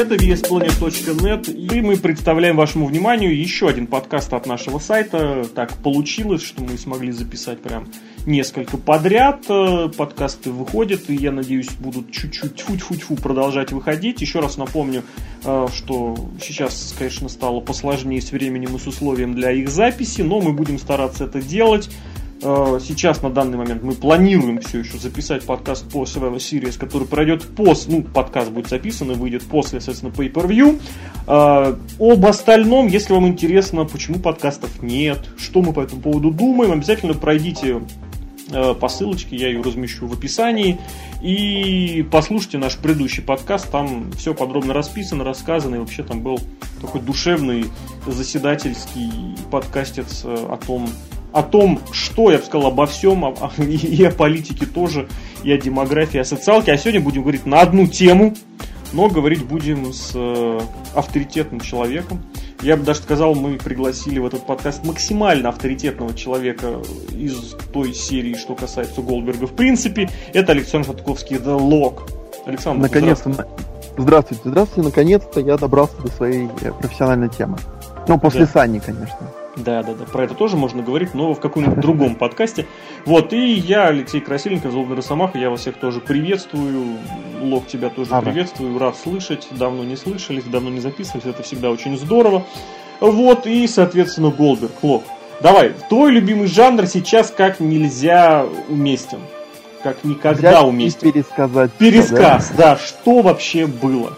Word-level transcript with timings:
Это 0.00 0.14
VSPlanet.net, 0.14 1.52
и 1.52 1.82
мы 1.82 1.98
представляем 1.98 2.56
вашему 2.56 2.86
вниманию 2.86 3.38
еще 3.38 3.68
один 3.68 3.86
подкаст 3.86 4.32
от 4.32 4.46
нашего 4.46 4.78
сайта. 4.78 5.44
Так 5.54 5.74
получилось, 5.74 6.42
что 6.42 6.62
мы 6.62 6.78
смогли 6.78 7.12
записать 7.12 7.60
прям 7.60 7.86
несколько 8.24 8.78
подряд. 8.78 9.44
Подкасты 9.98 10.52
выходят, 10.52 11.10
и 11.10 11.14
я 11.14 11.32
надеюсь, 11.32 11.68
будут 11.72 12.12
чуть-чуть 12.12 12.54
тьфу-тьфу-тьфу 12.56 13.16
продолжать 13.16 13.72
выходить. 13.72 14.22
Еще 14.22 14.40
раз 14.40 14.56
напомню, 14.56 15.02
э, 15.44 15.66
что 15.74 16.16
сейчас, 16.40 16.94
конечно, 16.98 17.28
стало 17.28 17.60
посложнее 17.60 18.22
с 18.22 18.32
временем 18.32 18.76
и 18.76 18.78
с 18.78 18.86
условием 18.86 19.34
для 19.34 19.50
их 19.50 19.68
записи, 19.68 20.22
но 20.22 20.40
мы 20.40 20.54
будем 20.54 20.78
стараться 20.78 21.24
это 21.24 21.42
делать. 21.42 21.90
Э, 22.42 22.78
сейчас 22.82 23.22
на 23.22 23.30
данный 23.30 23.58
момент 23.58 23.82
мы 23.82 23.92
планируем 23.92 24.60
все 24.60 24.78
еще 24.78 24.96
записать 24.98 25.44
подкаст 25.44 25.90
по 25.90 26.04
Survivor 26.04 26.36
Series, 26.36 26.78
который 26.78 27.06
пройдет 27.06 27.42
после, 27.54 27.96
ну, 27.96 28.02
подкаст 28.02 28.50
будет 28.50 28.68
записан 28.68 29.10
и 29.10 29.14
выйдет 29.14 29.42
после, 29.42 29.80
соответственно, 29.80 30.10
pay-per-view. 30.10 30.80
Э, 31.26 31.76
об 31.98 32.26
остальном, 32.26 32.86
если 32.86 33.12
вам 33.12 33.28
интересно, 33.28 33.84
почему 33.84 34.18
подкастов 34.18 34.82
нет, 34.82 35.20
что 35.36 35.60
мы 35.60 35.72
по 35.72 35.80
этому 35.80 36.00
поводу 36.00 36.30
думаем, 36.30 36.72
обязательно 36.72 37.12
пройдите 37.12 37.82
э, 38.50 38.74
по 38.74 38.88
ссылочке, 38.88 39.36
я 39.36 39.48
ее 39.48 39.60
размещу 39.60 40.06
в 40.06 40.14
описании. 40.14 40.78
И 41.20 42.06
послушайте 42.10 42.56
наш 42.56 42.78
предыдущий 42.78 43.22
подкаст, 43.22 43.70
там 43.70 44.10
все 44.12 44.32
подробно 44.32 44.72
расписано, 44.72 45.24
рассказано, 45.24 45.74
и 45.74 45.78
вообще 45.78 46.02
там 46.04 46.22
был 46.22 46.40
такой 46.80 47.02
душевный 47.02 47.66
заседательский 48.06 49.36
подкастец 49.50 50.24
о 50.24 50.56
том, 50.56 50.88
о 51.32 51.42
том, 51.42 51.80
что 51.92 52.30
я 52.30 52.38
бы 52.38 52.44
сказал 52.44 52.68
обо 52.68 52.86
всем, 52.86 53.24
и 53.58 54.04
о 54.04 54.10
политике 54.10 54.66
тоже, 54.66 55.08
и 55.42 55.52
о 55.52 55.58
демографии, 55.58 56.18
о 56.18 56.24
социалке. 56.24 56.72
А 56.72 56.76
сегодня 56.76 57.00
будем 57.00 57.22
говорить 57.22 57.46
на 57.46 57.60
одну 57.60 57.86
тему, 57.86 58.34
но 58.92 59.08
говорить 59.08 59.44
будем 59.44 59.92
с 59.92 60.12
э, 60.14 60.60
авторитетным 60.94 61.60
человеком. 61.60 62.22
Я 62.62 62.76
бы 62.76 62.84
даже 62.84 63.00
сказал, 63.00 63.34
мы 63.34 63.56
пригласили 63.56 64.18
в 64.18 64.26
этот 64.26 64.44
подкаст 64.44 64.84
максимально 64.84 65.48
авторитетного 65.48 66.14
человека 66.14 66.80
из 67.12 67.56
той 67.72 67.94
серии, 67.94 68.34
что 68.34 68.54
касается 68.54 69.00
Голдберга. 69.00 69.46
В 69.46 69.54
принципе, 69.54 70.10
это 70.34 70.52
Александр 70.52 70.88
Шатковский, 70.88 71.36
The 71.36 71.58
Log. 71.58 72.02
Александр, 72.46 72.82
Наконец-то, 72.82 73.32
здравствуйте. 73.32 73.64
здравствуйте, 73.96 74.42
здравствуйте, 74.44 74.88
наконец-то 74.88 75.40
я 75.40 75.56
добрался 75.56 75.96
до 76.02 76.08
своей 76.08 76.48
э, 76.60 76.72
профессиональной 76.72 77.28
темы. 77.28 77.58
Ну, 78.08 78.18
после 78.18 78.40
да. 78.40 78.52
Сани, 78.52 78.78
конечно. 78.78 79.39
Да, 79.56 79.82
да, 79.82 79.94
да. 79.94 80.04
Про 80.04 80.24
это 80.24 80.34
тоже 80.34 80.56
можно 80.56 80.82
говорить, 80.82 81.14
но 81.14 81.34
в 81.34 81.40
каком-нибудь 81.40 81.80
другом 81.80 82.14
подкасте. 82.14 82.66
Вот, 83.04 83.32
и 83.32 83.52
я, 83.52 83.88
Алексей 83.88 84.20
Красильников, 84.20 84.72
Золотый 84.72 84.96
Росомаха, 84.96 85.38
я 85.38 85.50
вас 85.50 85.60
всех 85.60 85.76
тоже 85.76 86.00
приветствую. 86.00 86.98
Лок, 87.40 87.66
тебя 87.66 87.88
тоже 87.90 88.10
ага. 88.12 88.30
приветствую. 88.30 88.78
Рад 88.78 88.96
слышать. 88.96 89.48
Давно 89.50 89.82
не 89.84 89.96
слышались, 89.96 90.44
давно 90.44 90.70
не 90.70 90.80
записывались. 90.80 91.26
Это 91.26 91.42
всегда 91.42 91.70
очень 91.70 91.98
здорово. 91.98 92.44
Вот, 93.00 93.46
и, 93.46 93.66
соответственно, 93.66 94.30
Голдберг. 94.30 94.72
Лок, 94.82 95.04
давай, 95.40 95.72
твой 95.88 96.12
любимый 96.12 96.46
жанр 96.46 96.86
сейчас 96.86 97.30
как 97.30 97.58
нельзя 97.58 98.46
уместен. 98.68 99.20
Как 99.82 100.04
никогда 100.04 100.50
Взять 100.50 100.64
уместен. 100.64 101.12
пересказать. 101.12 101.72
Пересказ, 101.72 102.50
да? 102.50 102.74
да. 102.74 102.76
Что 102.76 103.22
вообще 103.22 103.66
было? 103.66 104.16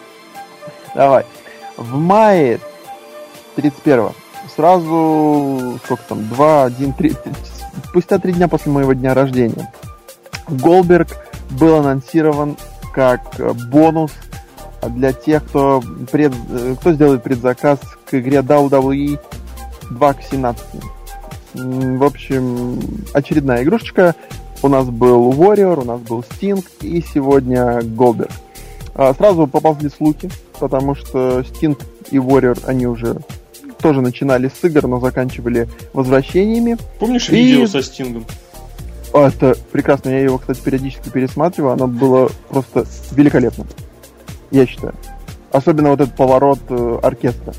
Давай. 0.94 1.24
В 1.76 1.96
мае 1.96 2.60
31 3.56 4.10
сразу, 4.54 5.78
сколько 5.84 6.02
там, 6.08 6.28
2, 6.28 6.64
1, 6.64 6.92
3, 6.92 7.16
спустя 7.88 8.18
три 8.18 8.32
дня 8.32 8.48
после 8.48 8.72
моего 8.72 8.92
дня 8.92 9.14
рождения, 9.14 9.72
Голберг 10.48 11.08
был 11.50 11.76
анонсирован 11.76 12.56
как 12.92 13.20
бонус 13.70 14.12
для 14.88 15.12
тех, 15.12 15.44
кто, 15.44 15.82
пред, 16.10 16.32
кто 16.80 16.92
сделает 16.92 17.22
предзаказ 17.22 17.78
к 18.04 18.14
игре 18.14 18.38
WWE 18.38 19.18
2 19.90 20.14
к 20.14 20.22
17. 20.22 20.64
В 21.54 22.04
общем, 22.04 22.80
очередная 23.12 23.62
игрушечка. 23.62 24.14
У 24.62 24.68
нас 24.68 24.86
был 24.86 25.32
Warrior, 25.32 25.82
у 25.82 25.84
нас 25.84 26.00
был 26.00 26.20
Sting 26.20 26.64
и 26.80 27.02
сегодня 27.02 27.82
Голберг. 27.82 28.30
А, 28.94 29.12
сразу 29.14 29.46
поползли 29.46 29.90
слухи, 29.90 30.30
потому 30.58 30.94
что 30.94 31.40
Sting 31.40 31.80
и 32.10 32.16
Warrior, 32.16 32.64
они 32.66 32.86
уже 32.86 33.16
тоже 33.82 34.00
начинали 34.00 34.48
с 34.48 34.64
игр, 34.64 34.86
но 34.86 35.00
заканчивали 35.00 35.68
возвращениями. 35.92 36.78
Помнишь 36.98 37.28
и... 37.28 37.34
видео 37.36 37.66
со 37.66 37.82
Стингом? 37.82 38.24
Это 39.12 39.56
прекрасно, 39.70 40.08
я 40.08 40.20
его, 40.20 40.38
кстати, 40.38 40.60
периодически 40.60 41.10
пересматриваю, 41.10 41.74
оно 41.74 41.86
было 41.86 42.30
просто 42.48 42.86
великолепно, 43.10 43.66
я 44.50 44.66
считаю. 44.66 44.94
Особенно 45.50 45.90
вот 45.90 46.00
этот 46.00 46.16
поворот 46.16 46.60
э, 46.70 46.98
оркестра. 47.02 47.52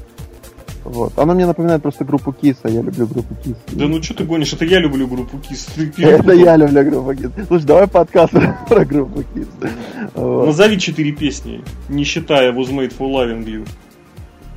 Вот. 0.84 1.18
Оно 1.18 1.34
мне 1.34 1.46
напоминает 1.46 1.82
просто 1.82 2.04
группу 2.04 2.34
KISS, 2.34 2.58
а 2.64 2.70
я 2.70 2.82
люблю 2.82 3.08
группу 3.08 3.36
KISS. 3.44 3.56
Да 3.72 3.88
ну 3.88 4.02
что 4.02 4.16
ты 4.16 4.24
гонишь, 4.26 4.52
это 4.54 4.66
я 4.66 4.80
люблю 4.80 5.08
группу 5.08 5.38
KISS. 5.38 5.68
Это 5.98 6.34
я 6.34 6.58
люблю 6.58 6.84
группу 6.84 7.14
KISS. 7.16 7.48
Слушай, 7.48 7.66
давай 7.66 7.88
подкаст 7.88 8.34
про 8.68 8.84
группу 8.84 9.24
KISS. 9.34 9.48
Назови 10.16 10.80
четыре 10.80 11.12
песни, 11.14 11.64
не 11.88 12.04
считая 12.04 12.52
Was 12.52 12.70
Made 12.70 12.98
for 12.98 13.10
Loving 13.10 13.46
You. 13.46 13.68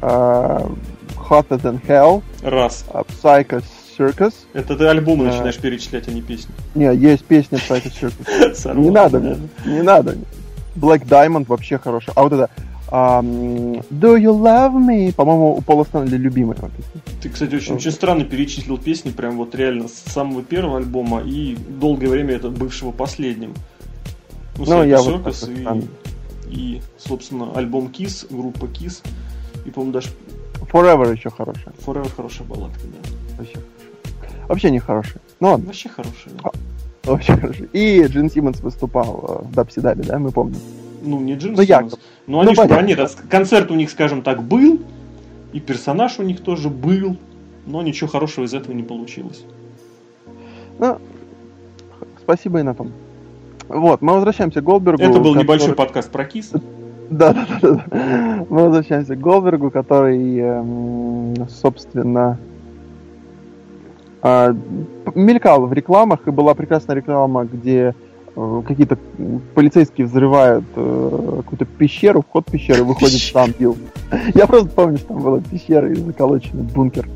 А, 0.09 0.71
Hotter 1.17 1.61
Than 1.61 1.81
Hell. 1.85 2.23
Раз. 2.43 2.85
А, 2.93 3.03
Psycho 3.03 3.63
Circus. 3.99 4.35
Это 4.53 4.77
ты 4.77 4.85
альбомы 4.85 5.25
а... 5.25 5.33
начинаешь 5.33 5.59
перечислять, 5.59 6.07
а 6.07 6.13
не 6.13 6.23
песни. 6.23 6.55
Не, 6.77 6.95
есть 6.95 7.25
песня 7.25 7.59
Psycho 7.59 7.93
Circus. 7.93 8.75
Не 8.81 8.91
надо, 8.91 9.39
не 9.65 9.83
надо. 9.83 10.17
Black 10.77 11.07
Diamond 11.07 11.47
вообще 11.49 11.79
хорошая. 11.79 12.15
А 12.15 12.23
вот 12.23 12.33
это 12.33 12.51
Um, 12.89 13.85
Do 13.91 14.17
You 14.17 14.31
Love 14.31 14.75
Me? 14.75 15.13
По-моему, 15.13 15.57
у 15.57 15.61
Пола 15.61 15.83
Стэнли 15.83 16.17
любимая 16.17 16.55
песня. 16.55 17.03
Ты, 17.21 17.31
кстати, 17.31 17.57
очень, 17.57 17.75
очень 17.75 17.91
странно 17.91 18.23
перечислил 18.23 18.79
песни, 18.79 19.11
прям 19.11 19.39
вот 19.39 19.57
реально 19.57 19.89
с 19.89 19.95
самого 20.13 20.45
первого 20.45 20.77
альбома 20.77 21.21
и 21.21 21.57
долгое 21.57 22.07
время 22.07 22.37
это 22.37 22.49
бывшего 22.49 22.93
последним. 22.93 23.55
Ну, 24.57 24.67
ну 24.67 24.85
я 24.85 25.03
вот 25.03 25.49
и, 25.49 25.89
и, 26.49 26.83
собственно, 26.97 27.53
альбом 27.57 27.89
Kiss, 27.89 28.25
группа 28.31 28.67
Kiss. 28.67 29.03
И, 29.67 29.71
по-моему, 29.71 29.93
даже 29.93 30.09
Forever 30.73 31.13
еще 31.13 31.31
хорошая. 31.31 31.75
Forever 31.85 32.11
хорошая 32.15 32.47
балладка, 32.47 32.81
да. 32.85 33.37
Вообще 33.39 33.59
хорошая. 34.21 34.47
Вообще 34.49 34.71
не 34.71 34.79
хорошая. 34.79 35.23
Ну 35.41 35.49
ладно. 35.49 35.67
Вообще 35.67 35.89
хорошая. 35.89 36.35
Да. 36.43 36.51
А, 37.05 37.11
вообще 37.11 37.37
хорошая. 37.37 37.69
И 37.73 38.07
Джин 38.07 38.31
Симмонс 38.31 38.61
выступал 38.61 39.43
э, 39.45 39.49
в 39.49 39.53
Дабсидабе, 39.53 40.05
да, 40.05 40.19
мы 40.19 40.31
помним. 40.31 40.61
Ну, 41.03 41.21
не 41.21 41.35
Джин 41.35 41.55
ну, 41.55 41.65
Симмонс. 41.65 41.93
Я... 41.93 41.99
Ну, 42.27 42.41
они, 42.41 42.49
ну, 42.49 42.55
что, 42.55 42.77
они, 42.77 42.97
концерт 43.29 43.71
у 43.71 43.75
них, 43.75 43.91
скажем 43.91 44.23
так, 44.23 44.43
был, 44.43 44.81
и 45.53 45.61
персонаж 45.61 46.19
у 46.19 46.23
них 46.23 46.43
тоже 46.43 46.71
был, 46.71 47.17
но 47.67 47.83
ничего 47.83 48.09
хорошего 48.09 48.45
из 48.45 48.55
этого 48.55 48.73
не 48.73 48.83
получилось. 48.83 49.45
Ну, 50.79 50.99
спасибо 52.21 52.61
и 52.61 52.63
на 52.63 52.75
том. 52.75 52.93
Вот, 53.69 54.01
мы 54.01 54.15
возвращаемся 54.15 54.61
к 54.61 54.65
Голдбергу. 54.65 55.03
Это 55.03 55.13
был 55.13 55.33
который... 55.33 55.43
небольшой 55.43 55.75
подкаст 55.75 56.11
про 56.11 56.25
Кис. 56.25 56.53
Да, 57.11 57.33
да, 57.33 57.47
да, 57.61 57.71
да. 57.71 57.85
Мы 58.49 58.65
возвращаемся 58.65 59.15
к 59.17 59.21
Голбергу, 59.21 59.71
который, 59.71 60.39
эм, 60.39 61.49
собственно, 61.49 62.39
а, 64.23 64.57
мелькал 65.15 65.67
в 65.67 65.73
рекламах, 65.73 66.27
и 66.27 66.31
была 66.31 66.55
прекрасная 66.55 66.97
реклама, 66.97 67.45
где 67.45 67.95
э, 68.35 68.63
какие-то 68.67 68.99
полицейские 69.55 70.09
взрывают 70.09 70.65
э, 70.75 71.33
какую-то 71.39 71.65
пещеру, 71.65 72.23
вход 72.23 72.49
в 72.49 72.51
пещеру, 72.51 72.85
выходит 72.85 73.21
там 73.33 73.53
Билл. 73.57 73.77
Я 74.35 74.47
просто 74.47 74.69
помню, 74.71 74.99
что 74.99 75.09
там 75.09 75.19
была 75.19 75.41
пещера 75.41 75.91
и 75.91 75.95
заколоченный 75.95 76.65
бункер. 76.65 77.09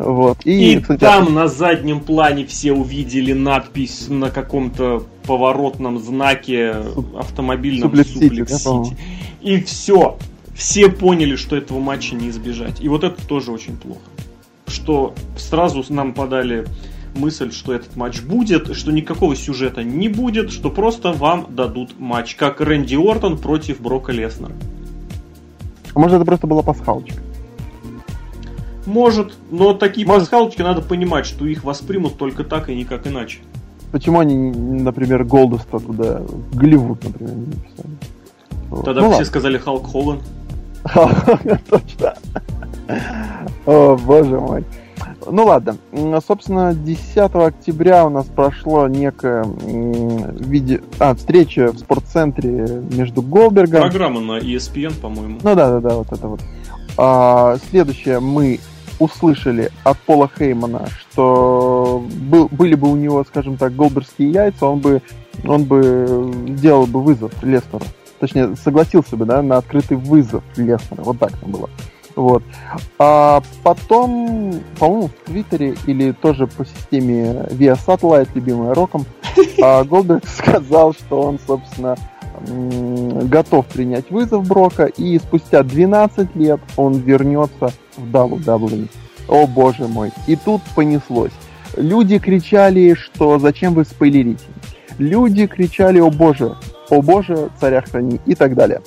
Вот. 0.00 0.38
И, 0.44 0.72
и 0.72 0.80
кстати, 0.80 1.00
там 1.00 1.34
на 1.34 1.46
заднем 1.46 2.00
плане 2.00 2.46
все 2.46 2.72
увидели 2.72 3.34
надпись 3.34 4.06
на 4.08 4.30
каком-то 4.30 5.04
поворотном 5.26 5.98
знаке 5.98 6.74
автомобильном 7.14 7.94
Суплекс 7.94 8.10
Сити. 8.10 8.96
И 9.42 9.60
все. 9.60 10.16
Все 10.54 10.90
поняли, 10.90 11.36
что 11.36 11.56
этого 11.56 11.80
матча 11.80 12.14
не 12.14 12.30
избежать. 12.30 12.80
И 12.80 12.88
вот 12.88 13.04
это 13.04 13.26
тоже 13.26 13.52
очень 13.52 13.76
плохо. 13.76 14.00
Что 14.66 15.14
сразу 15.36 15.84
нам 15.90 16.14
подали 16.14 16.66
мысль, 17.14 17.52
что 17.52 17.74
этот 17.74 17.96
матч 17.96 18.22
будет, 18.22 18.74
что 18.76 18.92
никакого 18.92 19.36
сюжета 19.36 19.82
не 19.82 20.08
будет, 20.08 20.50
что 20.50 20.70
просто 20.70 21.12
вам 21.12 21.46
дадут 21.50 21.98
матч, 21.98 22.36
как 22.36 22.60
Рэнди 22.60 22.96
Ортон 22.96 23.36
против 23.36 23.80
Брока 23.80 24.12
Леснера. 24.12 24.52
А 25.92 25.98
может 25.98 26.16
это 26.16 26.24
просто 26.24 26.46
была 26.46 26.62
пасхалочка? 26.62 27.20
Может, 28.90 29.34
но 29.50 29.72
такие 29.72 30.04
Может... 30.04 30.22
пасхалочки 30.24 30.62
надо 30.62 30.82
понимать, 30.82 31.24
что 31.24 31.46
их 31.46 31.62
воспримут 31.62 32.18
только 32.18 32.42
так 32.42 32.68
и 32.68 32.74
никак 32.74 33.06
иначе. 33.06 33.38
Почему 33.92 34.18
они, 34.18 34.34
например, 34.36 35.22
Голдуста 35.24 35.78
туда, 35.78 36.22
Голливуд, 36.52 37.04
например, 37.04 37.34
не 37.34 37.46
написали? 37.46 38.84
Тогда 38.84 39.00
ну, 39.02 39.12
все 39.12 39.24
сказали 39.24 39.58
Халк 39.58 39.90
Хоган. 39.90 40.20
Точно. 41.70 42.14
О, 43.66 43.96
боже 43.96 44.40
мой. 44.40 44.64
Ну 45.30 45.44
ладно, 45.44 45.76
собственно, 46.26 46.74
10 46.74 47.16
октября 47.34 48.06
у 48.06 48.10
нас 48.10 48.26
прошло 48.26 48.88
некое 48.88 49.44
виде... 49.44 50.80
а, 50.98 51.14
встреча 51.14 51.72
в 51.72 51.78
спортцентре 51.78 52.82
между 52.92 53.22
Голбергом. 53.22 53.82
Программа 53.82 54.20
на 54.20 54.38
ESPN, 54.38 54.98
по-моему. 55.00 55.38
Ну 55.42 55.54
да, 55.54 55.70
да, 55.70 55.80
да, 55.80 55.94
вот 55.96 56.12
это 56.12 56.26
вот. 56.26 56.40
А, 56.96 57.56
следующее 57.70 58.20
мы 58.20 58.60
услышали 59.00 59.72
от 59.82 59.98
Пола 60.00 60.30
Хеймана, 60.38 60.86
что 60.88 62.04
был, 62.22 62.48
были 62.52 62.76
бы 62.76 62.92
у 62.92 62.96
него, 62.96 63.24
скажем 63.24 63.56
так, 63.56 63.74
голберские 63.74 64.30
яйца, 64.30 64.66
он 64.66 64.78
бы, 64.78 65.02
он 65.44 65.64
бы 65.64 66.32
делал 66.46 66.86
бы 66.86 67.02
вызов 67.02 67.32
Лестеру. 67.42 67.84
Точнее, 68.20 68.54
согласился 68.54 69.16
бы, 69.16 69.24
да, 69.24 69.42
на 69.42 69.56
открытый 69.56 69.96
вызов 69.96 70.44
Лестера. 70.56 71.02
Вот 71.02 71.18
так 71.18 71.32
там 71.38 71.50
было. 71.50 71.70
Вот. 72.14 72.42
А 72.98 73.42
потом, 73.62 74.60
по-моему, 74.78 75.08
в 75.08 75.26
Твиттере 75.26 75.76
или 75.86 76.12
тоже 76.12 76.46
по 76.46 76.66
системе 76.66 77.46
Via 77.50 77.78
Satellite, 77.78 78.28
любимая 78.34 78.74
Роком, 78.74 79.06
а, 79.62 79.84
Голдберг 79.84 80.24
сказал, 80.28 80.92
что 80.92 81.22
он, 81.22 81.38
собственно, 81.46 81.96
готов 82.46 83.66
принять 83.66 84.10
вызов 84.10 84.46
Брока, 84.46 84.86
и 84.86 85.18
спустя 85.18 85.62
12 85.62 86.34
лет 86.36 86.60
он 86.76 86.94
вернется 86.94 87.72
в 87.96 88.10
WWE. 88.10 88.88
О 89.28 89.46
боже 89.46 89.86
мой. 89.86 90.10
И 90.26 90.36
тут 90.36 90.62
понеслось. 90.74 91.32
Люди 91.76 92.18
кричали, 92.18 92.94
что 92.94 93.38
зачем 93.38 93.74
вы 93.74 93.84
спойлерите. 93.84 94.44
Люди 94.98 95.46
кричали, 95.46 95.98
о 96.00 96.10
боже, 96.10 96.56
о 96.90 97.00
боже, 97.00 97.50
царя 97.60 97.80
храни 97.80 98.20
и 98.26 98.34
так 98.34 98.54
далее. 98.54 98.82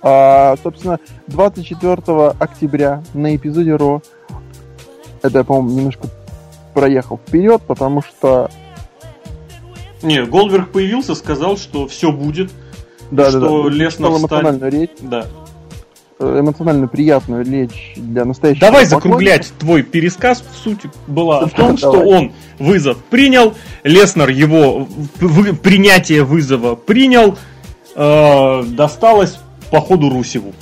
А, 0.00 0.56
собственно, 0.62 0.98
24 1.28 2.28
октября 2.38 3.02
на 3.14 3.36
эпизоде 3.36 3.76
Ро, 3.76 4.02
это 5.22 5.38
я, 5.38 5.44
по-моему, 5.44 5.78
немножко 5.78 6.08
проехал 6.74 7.18
вперед, 7.18 7.62
потому 7.66 8.02
что... 8.02 8.50
Не, 10.02 10.24
Голдберг 10.24 10.70
появился, 10.70 11.14
сказал, 11.14 11.56
что 11.56 11.86
все 11.86 12.12
будет, 12.12 12.50
да, 13.10 13.30
что 13.30 13.40
да, 13.64 13.70
да. 13.70 13.74
Леснер 13.74 14.08
эмоциональную 14.08 14.72
речь. 14.72 14.90
Да. 15.00 15.26
Э, 16.18 16.40
эмоционально 16.40 16.88
приятную 16.88 17.44
речь 17.44 17.94
для 17.96 18.24
настоящего 18.24 18.66
Давай 18.66 18.86
закруглять 18.86 19.52
твой 19.58 19.82
пересказ. 19.82 20.42
Суть 20.62 20.80
была 21.06 21.46
в 21.46 21.50
том, 21.50 21.76
что 21.76 21.90
он 21.92 22.32
вызов 22.58 22.98
принял, 23.10 23.54
Леснер 23.82 24.28
его 24.30 24.86
принятие 25.62 26.24
вызова 26.24 26.74
принял, 26.74 27.36
э, 27.94 28.62
досталось 28.68 29.38
по 29.70 29.80
ходу 29.80 30.10
Русеву. 30.10 30.52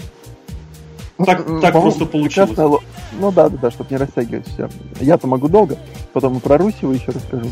Так, 1.24 1.60
так 1.60 1.72
просто 1.72 2.06
получилось. 2.06 2.50
Часто, 2.50 2.78
ну 3.18 3.30
да, 3.30 3.50
да, 3.50 3.58
да, 3.62 3.70
чтобы 3.70 3.90
не 3.90 3.96
растягивать 3.98 4.48
все. 4.48 4.70
Я-то 5.00 5.26
могу 5.26 5.48
долго, 5.48 5.76
потом 6.12 6.38
и 6.38 6.40
про 6.40 6.56
Русева 6.56 6.92
еще 6.92 7.12
расскажу. 7.12 7.50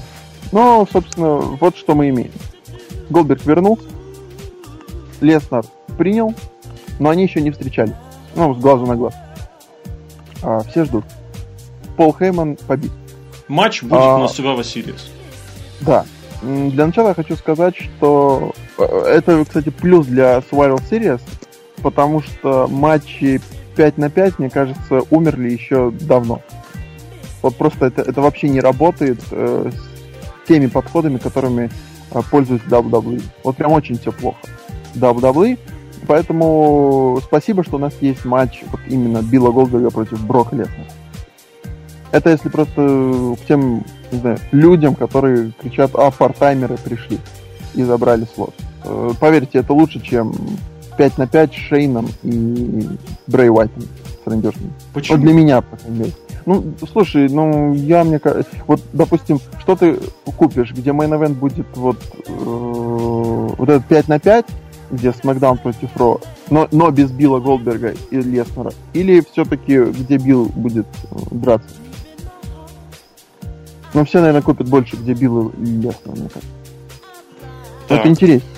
Но, 0.53 0.87
собственно, 0.91 1.37
вот 1.37 1.77
что 1.77 1.95
мы 1.95 2.09
имеем. 2.09 2.33
Голдберг 3.11 3.45
вернулся, 3.45 3.85
Леснар 5.21 5.65
принял, 5.97 6.35
но 6.99 7.11
они 7.11 7.25
еще 7.25 7.41
не 7.41 7.50
встречались. 7.50 7.95
Ну, 8.35 8.55
с 8.55 8.59
глазу 8.59 8.87
на 8.87 8.97
глаз. 8.97 9.15
А, 10.43 10.61
все 10.61 10.85
ждут. 10.85 11.05
Пол 11.97 12.15
Хейман 12.17 12.56
побит. 12.56 12.93
Матч 13.49 13.83
будет 13.83 14.00
а, 14.00 14.19
на 14.19 14.29
себя 14.29 14.53
Василиус. 14.53 15.11
Да. 15.81 16.05
Для 16.43 16.87
начала 16.87 17.09
я 17.09 17.15
хочу 17.15 17.35
сказать, 17.37 17.75
что 17.77 18.53
э, 18.79 18.85
это, 18.85 19.45
кстати, 19.45 19.71
плюс 19.71 20.06
для 20.06 20.39
Survival 20.39 20.81
Series, 20.89 21.21
потому 21.83 22.23
что 22.23 22.69
матчи 22.69 23.41
5 23.75 23.99
на 23.99 24.11
5, 24.11 24.39
мне 24.39 24.50
кажется, 24.50 25.03
умерли 25.11 25.50
еще 25.50 25.91
давно. 25.91 26.41
Вот 27.43 27.56
просто 27.56 27.87
это, 27.87 28.03
это 28.03 28.21
вообще 28.21 28.49
не 28.49 28.61
работает 28.61 29.21
э, 29.33 29.71
теми 30.49 30.67
подходами, 30.67 31.19
которыми 31.19 31.71
э, 32.11 32.21
пользуется 32.31 32.67
WWE. 32.69 33.23
Вот 33.45 33.56
прям 33.56 33.73
очень 33.73 33.99
все 33.99 34.11
плохо. 34.11 34.39
WWE. 34.95 35.59
Поэтому 36.06 37.21
спасибо, 37.23 37.62
что 37.62 37.77
у 37.77 37.79
нас 37.79 37.95
есть 38.00 38.25
матч 38.25 38.62
вот 38.71 38.81
именно 38.89 39.23
Билла 39.23 39.53
Голдберга 39.53 39.91
против 39.91 40.25
Брока 40.25 40.56
Леснера. 40.56 40.87
Это 42.11 42.31
если 42.31 42.49
просто 42.49 43.37
к 43.37 43.47
тем, 43.47 43.85
не 44.11 44.19
знаю, 44.19 44.39
людям, 44.50 44.95
которые 44.95 45.53
кричат, 45.61 45.91
а, 45.95 46.11
фартаймеры 46.11 46.79
пришли 46.79 47.19
и 47.75 47.83
забрали 47.83 48.27
слот. 48.35 48.55
Э, 48.85 49.11
поверьте, 49.21 49.59
это 49.59 49.75
лучше, 49.75 50.00
чем 50.00 50.35
5 50.97 51.19
на 51.19 51.27
5 51.27 51.53
с 51.53 51.56
Шейном 51.56 52.09
и 52.23 52.89
Брей 53.27 53.50
Уайтом 53.50 53.83
с 53.83 54.27
Рейнджерсом. 54.27 54.73
Почему? 54.95 55.19
Вот 55.19 55.25
для 55.25 55.35
меня, 55.35 55.61
по 55.61 55.77
крайней 55.77 55.99
мере. 55.99 56.12
Ну, 56.49 56.65
слушай, 56.91 57.29
ну, 57.29 57.75
я 57.75 58.05
мне 58.05 58.19
кажется... 58.19 58.50
Вот, 58.67 58.81
допустим, 58.95 59.39
что 59.61 59.77
ты 59.77 59.99
купишь, 60.39 60.73
где 60.73 60.95
мейн 60.95 61.35
будет 61.35 61.67
вот, 61.75 61.99
э, 62.27 62.33
вот 63.59 63.69
этот 63.69 63.85
5 63.85 64.09
на 64.09 64.19
5, 64.19 64.47
где 64.91 65.12
Смакдаун 65.12 65.59
против 65.59 65.95
Ро, 65.95 66.19
но, 66.49 66.67
но 66.73 66.91
без 66.91 67.11
Билла 67.11 67.39
Голдберга 67.39 67.93
и 68.11 68.17
Леснера, 68.17 68.73
или 68.95 69.23
все-таки 69.31 69.79
где 69.79 70.17
Билл 70.17 70.47
будет 70.47 70.87
э, 71.11 71.17
драться? 71.33 71.69
Ну, 73.93 74.06
все, 74.06 74.21
наверное, 74.21 74.41
купят 74.41 74.71
больше, 74.71 74.97
где 74.97 75.12
Билл 75.12 75.49
и 75.49 75.65
Леснер, 75.67 75.93
мне 76.06 76.31
кажется. 76.31 76.49
Так. 77.89 77.99
Это 77.99 78.09
интересно. 78.09 78.49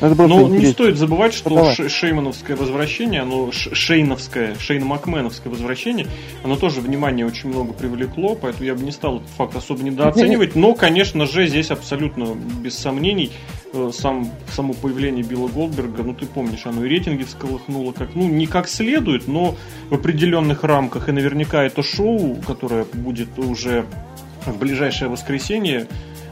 Это 0.00 0.14
ну, 0.14 0.42
интересно. 0.42 0.58
не 0.58 0.72
стоит 0.72 0.96
забывать, 0.96 1.34
что 1.34 1.50
Давай. 1.50 1.88
шеймановское 1.88 2.56
возвращение, 2.56 3.22
оно 3.22 3.50
шейновское, 3.50 4.54
шейно-макменовское 4.54 5.48
возвращение, 5.48 6.06
оно 6.44 6.56
тоже 6.56 6.80
внимание 6.80 7.26
очень 7.26 7.48
много 7.48 7.72
привлекло, 7.72 8.36
поэтому 8.36 8.64
я 8.64 8.74
бы 8.74 8.84
не 8.84 8.92
стал 8.92 9.16
этот 9.16 9.28
факт 9.30 9.56
особо 9.56 9.82
недооценивать. 9.82 10.54
Но, 10.54 10.74
конечно 10.74 11.26
же, 11.26 11.48
здесь 11.48 11.70
абсолютно 11.72 12.36
без 12.62 12.78
сомнений 12.78 13.32
э, 13.72 13.90
сам, 13.92 14.30
само 14.52 14.72
появление 14.72 15.24
Билла 15.24 15.48
Голдберга, 15.48 16.04
ну 16.04 16.14
ты 16.14 16.26
помнишь, 16.26 16.64
оно 16.64 16.84
и 16.84 16.88
рейтинги 16.88 17.24
всколыхнуло 17.24 17.92
как, 17.92 18.14
ну, 18.14 18.28
не 18.28 18.46
как 18.46 18.68
следует, 18.68 19.26
но 19.26 19.56
в 19.90 19.94
определенных 19.94 20.62
рамках. 20.62 21.08
И 21.08 21.12
наверняка 21.12 21.64
это 21.64 21.82
шоу, 21.82 22.36
которое 22.46 22.84
будет 22.84 23.36
уже 23.38 23.84
в 24.46 24.56
ближайшее 24.58 25.08
воскресенье, 25.08 25.88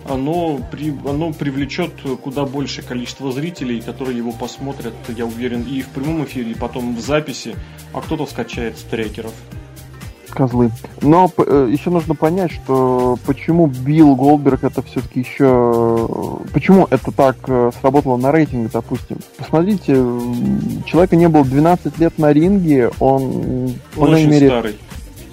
оно, 0.09 0.61
при, 0.71 0.95
оно 1.07 1.33
привлечет 1.33 1.93
куда 2.23 2.45
большее 2.45 2.85
количество 2.85 3.33
зрителей, 3.33 3.81
которые 3.81 4.17
его 4.17 4.33
посмотрят, 4.33 4.95
я 5.09 5.27
уверен, 5.27 5.63
и 5.63 5.83
в 5.83 5.89
прямом 5.89 6.25
эфире, 6.25 6.53
и 6.53 6.55
потом 6.55 6.97
в 6.97 7.01
записи, 7.01 7.57
а 7.93 8.01
кто-то 8.01 8.27
скачает 8.27 8.79
с 8.79 8.83
трекеров. 8.83 9.33
Козлы. 10.31 10.71
Но 11.01 11.31
э, 11.39 11.69
еще 11.73 11.89
нужно 11.89 12.15
понять, 12.15 12.53
что 12.53 13.19
почему 13.25 13.69
Билл 13.69 14.15
Голдберг 14.17 14.65
это 14.65 14.83
все-таки 14.83 15.21
еще... 15.21 16.09
Почему 16.53 16.87
это 16.91 17.11
так 17.11 17.37
э, 17.47 17.71
сработало 17.81 18.19
на 18.19 18.33
рейтинге, 18.33 18.69
допустим. 18.71 19.17
Посмотрите, 19.39 19.95
человека 20.85 21.17
не 21.17 21.29
было 21.29 21.43
12 21.43 21.99
лет 21.99 22.19
на 22.19 22.35
ринге, 22.35 22.91
он, 23.01 23.23
он 23.23 23.75
по 23.95 24.07
крайней 24.09 24.31
мере... 24.31 24.49
старый 24.49 24.77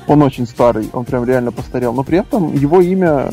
он 0.08 0.22
очень 0.22 0.46
старый, 0.46 0.90
он 0.94 1.06
прям 1.06 1.26
реально 1.26 1.52
постарел, 1.52 1.94
но 1.94 2.04
при 2.04 2.20
этом 2.20 2.54
его 2.54 2.82
имя 2.82 3.32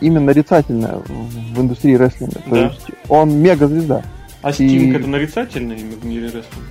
имя 0.00 0.20
нарицательное 0.20 0.98
в 1.06 1.60
индустрии 1.60 1.94
рестлинга. 1.94 2.40
То 2.40 2.50
да. 2.50 2.66
есть 2.66 2.86
он 3.08 3.36
мега 3.38 3.66
звезда. 3.66 4.02
А 4.42 4.52
Стинг 4.52 4.94
и... 4.94 4.98
это 4.98 5.08
нарицательное 5.08 5.76
имя 5.76 5.96
в 5.96 6.04
мире 6.04 6.26
рестлинга? 6.26 6.68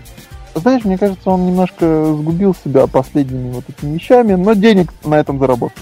Знаешь, 0.56 0.84
мне 0.86 0.98
кажется, 0.98 1.30
он 1.30 1.48
немножко 1.48 2.14
сгубил 2.14 2.56
себя 2.56 2.86
последними 2.86 3.52
вот 3.52 3.64
этими 3.68 3.96
вещами, 3.96 4.36
но 4.36 4.54
денег 4.54 4.94
на 5.04 5.16
этом 5.16 5.40
заработал. 5.40 5.76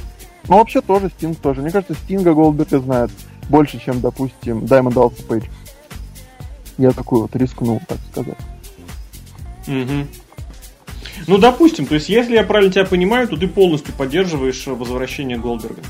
Но 0.47 0.57
вообще 0.57 0.81
тоже 0.81 1.09
Стинг 1.09 1.37
тоже. 1.39 1.61
Мне 1.61 1.71
кажется, 1.71 1.93
Стинга 1.93 2.33
Голдберга 2.33 2.79
знает 2.79 3.11
больше, 3.49 3.79
чем, 3.83 3.99
допустим, 3.99 4.65
Даймонд 4.65 4.95
Алса 4.95 5.21
Пейдж. 5.23 5.43
Я 6.77 6.91
такую 6.91 7.23
вот 7.23 7.35
рискнул, 7.35 7.81
так 7.87 7.97
сказать. 8.11 8.37
Угу. 9.67 10.07
Ну, 11.27 11.37
допустим, 11.37 11.85
то 11.85 11.95
есть, 11.95 12.09
если 12.09 12.33
я 12.33 12.43
правильно 12.43 12.71
тебя 12.71 12.85
понимаю, 12.85 13.27
то 13.27 13.37
ты 13.37 13.47
полностью 13.47 13.93
поддерживаешь 13.93 14.65
возвращение 14.67 15.37
Голдберга. 15.37 15.81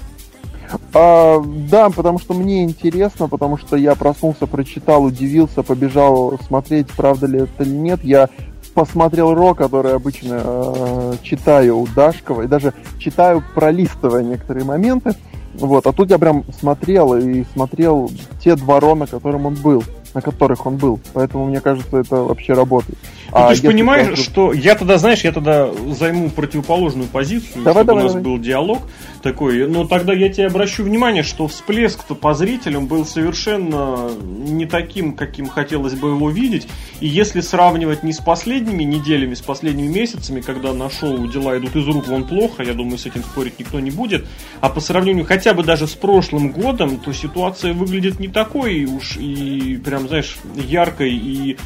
А, 0.94 1.42
да, 1.70 1.90
потому 1.90 2.20
что 2.20 2.34
мне 2.34 2.64
интересно, 2.64 3.28
потому 3.28 3.58
что 3.58 3.76
я 3.76 3.96
проснулся, 3.96 4.48
прочитал, 4.48 5.04
удивился, 5.04 5.64
побежал 5.64 6.40
смотреть, 6.48 6.88
правда 6.92 7.28
ли 7.28 7.40
это 7.40 7.64
или 7.64 7.72
нет. 7.72 8.04
Я 8.04 8.30
посмотрел 8.74 9.34
Ро, 9.34 9.54
который 9.54 9.94
обычно 9.94 10.42
э, 10.44 11.14
читаю 11.24 11.80
у 11.80 11.88
Дашкова, 11.88 12.44
и 12.44 12.48
даже 12.48 12.74
читаю, 13.00 13.44
пролистывая 13.54 14.24
некоторые 14.24 14.66
моменты. 14.66 15.16
Вот, 15.54 15.86
а 15.86 15.92
тут 15.92 16.10
я 16.10 16.18
прям 16.18 16.46
смотрел 16.58 17.14
и 17.16 17.44
смотрел 17.54 18.10
те 18.42 18.56
два 18.56 18.80
Ро, 18.80 18.96
на 18.96 19.08
котором 19.08 19.46
он 19.46 19.56
был 19.56 19.84
на 20.13 20.22
которых 20.22 20.65
он 20.65 20.77
был. 20.77 21.00
Поэтому, 21.13 21.46
мне 21.46 21.62
кажется, 21.62 21.98
это 21.98 22.18
вообще 22.18 22.53
работает. 22.53 22.98
Ну, 23.32 23.38
а 23.38 23.50
ты 23.50 23.56
же 23.56 23.63
понимаешь, 23.63 24.18
ты... 24.18 24.24
что 24.24 24.51
я 24.51 24.75
тогда, 24.75 24.98
знаешь, 24.98 25.22
я 25.22 25.32
тогда 25.32 25.72
займу 25.98 26.30
противоположную 26.30 27.08
позицию, 27.08 27.63
давай, 27.63 27.84
чтобы 27.84 27.86
давай, 27.86 28.01
у 28.01 28.03
нас 28.03 28.13
давай. 28.13 28.24
был 28.24 28.38
диалог 28.39 28.82
такой. 29.22 29.68
Но 29.68 29.88
тогда 29.88 30.13
я 30.13 30.30
тебе 30.30 30.48
обращу 30.48 30.84
внимание, 30.84 31.24
что 31.24 31.48
всплеск-то 31.48 32.15
по 32.15 32.34
зрителям 32.34 32.88
был 32.88 33.06
совершенно 33.06 34.10
не 34.22 34.65
таким, 34.65 35.13
каким 35.13 35.48
хотелось 35.48 35.94
бы 35.94 36.10
его 36.10 36.30
видеть. 36.30 36.68
И 37.00 37.08
если 37.08 37.41
сравнивать 37.41 38.03
не 38.03 38.12
с 38.12 38.20
последними 38.20 38.84
неделями, 38.84 39.34
с 39.34 39.41
последними 39.41 39.88
месяцами, 39.88 40.41
когда 40.41 40.74
на 40.74 40.89
шоу 40.89 41.27
дела 41.27 41.58
идут 41.58 41.75
из 41.75 41.88
рук 41.88 42.08
вон 42.08 42.25
плохо, 42.25 42.63
я 42.63 42.74
думаю, 42.74 42.98
с 42.98 43.06
этим 43.06 43.24
спорить 43.24 43.60
никто 43.60 43.80
не 43.80 43.91
будет, 43.91 44.25
а 44.60 44.70
по 44.70 44.82
сравнению 44.82 45.25
хотя 45.25 45.53
бы 45.53 45.63
даже 45.63 45.88
с 45.88 45.94
прошлым 45.94 46.51
годом, 46.51 46.98
то 46.98 47.13
ситуация 47.13 47.74
выглядит 47.74 48.20
не 48.20 48.27
такой 48.27 48.86
уж 48.86 49.18
и 49.18 49.80
прям, 49.84 50.00
знаешь, 50.08 50.38
яркой 50.55 51.13
и 51.13 51.58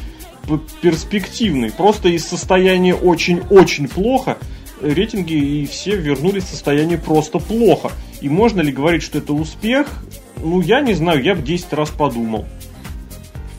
перспективный. 0.80 1.70
Просто 1.70 2.08
из 2.08 2.26
состояния 2.26 2.94
очень-очень 2.94 3.88
плохо 3.88 4.38
рейтинги 4.80 5.34
и 5.34 5.66
все 5.66 5.96
вернулись 5.96 6.44
в 6.44 6.48
состояние 6.48 6.98
просто 6.98 7.38
плохо. 7.38 7.92
И 8.20 8.28
можно 8.28 8.60
ли 8.60 8.72
говорить, 8.72 9.02
что 9.02 9.18
это 9.18 9.32
успех? 9.32 10.04
Ну, 10.36 10.60
я 10.60 10.80
не 10.80 10.94
знаю, 10.94 11.22
я 11.22 11.34
бы 11.34 11.42
10 11.42 11.72
раз 11.72 11.90
подумал. 11.90 12.46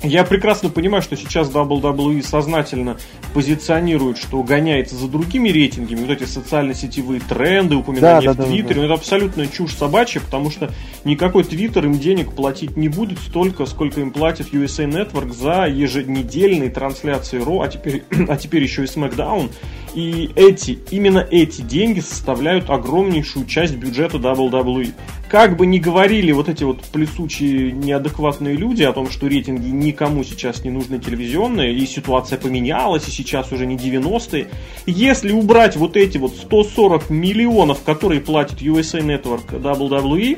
Я 0.04 0.24
прекрасно 0.24 0.70
понимаю, 0.70 1.01
что 1.01 1.18
сейчас 1.18 1.50
WWE 1.50 2.22
сознательно 2.22 2.98
позиционирует, 3.34 4.18
что 4.18 4.44
гоняется 4.44 4.96
за 4.96 5.08
другими 5.08 5.50
рейтингами, 5.50 6.01
вот 6.01 6.12
эти 6.12 6.24
социально-сетевые 6.24 7.20
тренды, 7.20 7.75
упоминания 7.75 8.27
да, 8.27 8.34
да, 8.36 8.44
в 8.44 8.48
Твиттере, 8.48 8.75
да, 8.75 8.82
да. 8.82 8.86
это 8.86 8.94
абсолютная 8.94 9.48
чушь 9.48 9.75
собачья, 9.75 10.20
потому 10.20 10.51
что 10.51 10.72
никакой 11.04 11.44
Твиттер 11.44 11.86
им 11.86 11.98
денег 11.98 12.34
платить 12.34 12.77
не 12.77 12.89
будет 12.89 13.18
столько, 13.20 13.66
сколько 13.66 14.00
им 14.00 14.12
платит 14.12 14.54
USA 14.54 14.88
Network 14.88 15.34
за 15.34 15.66
еженедельные 15.66 16.70
трансляции 16.70 17.39
Ро, 17.39 17.62
а 17.62 17.68
теперь, 17.68 18.04
а 18.30 18.38
теперь 18.38 18.62
еще 18.62 18.84
и 18.84 18.86
SmackDown. 18.86 19.50
И 19.98 20.30
эти, 20.36 20.77
именно 20.92 21.25
эти 21.32 21.62
деньги 21.62 22.01
составляют 22.01 22.70
огромнейшую 22.70 23.48
часть 23.48 23.77
бюджета 23.77 24.18
WWE. 24.18 24.94
Как 25.27 25.58
бы 25.58 25.66
ни 25.66 25.80
говорили 25.80 26.32
вот 26.32 26.50
эти 26.50 26.63
вот 26.63 26.82
плесучие 26.84 27.72
неадекватные 27.72 28.56
люди 28.56 28.84
о 28.84 28.94
том, 28.94 29.10
что 29.10 29.25
рейтинги 29.25 29.70
никому 29.70 30.24
сейчас 30.24 30.63
не 30.63 30.70
нужны 30.70 31.00
телевизионные, 31.00 31.74
и 31.74 31.84
ситуация 31.88 32.38
поменялась, 32.38 33.08
и 33.08 33.12
сейчас 33.12 33.51
уже 33.51 33.66
не 33.66 33.75
90-е, 33.75 34.50
если 34.86 35.32
убрать 35.32 35.75
вот 35.77 35.98
эти 35.98 36.20
вот 36.20 36.36
140 36.36 37.10
миллионов, 37.10 37.82
которые 37.82 38.22
платит 38.22 38.62
USA 38.62 39.00
Network 39.00 39.50
WWE, 39.50 40.38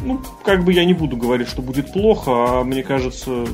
ну, 0.00 0.22
как 0.42 0.64
бы 0.64 0.72
я 0.72 0.86
не 0.86 0.94
буду 0.94 1.18
говорить, 1.18 1.48
что 1.48 1.60
будет 1.60 1.92
плохо, 1.92 2.30
а 2.30 2.64
мне 2.64 2.82
кажется, 2.82 3.44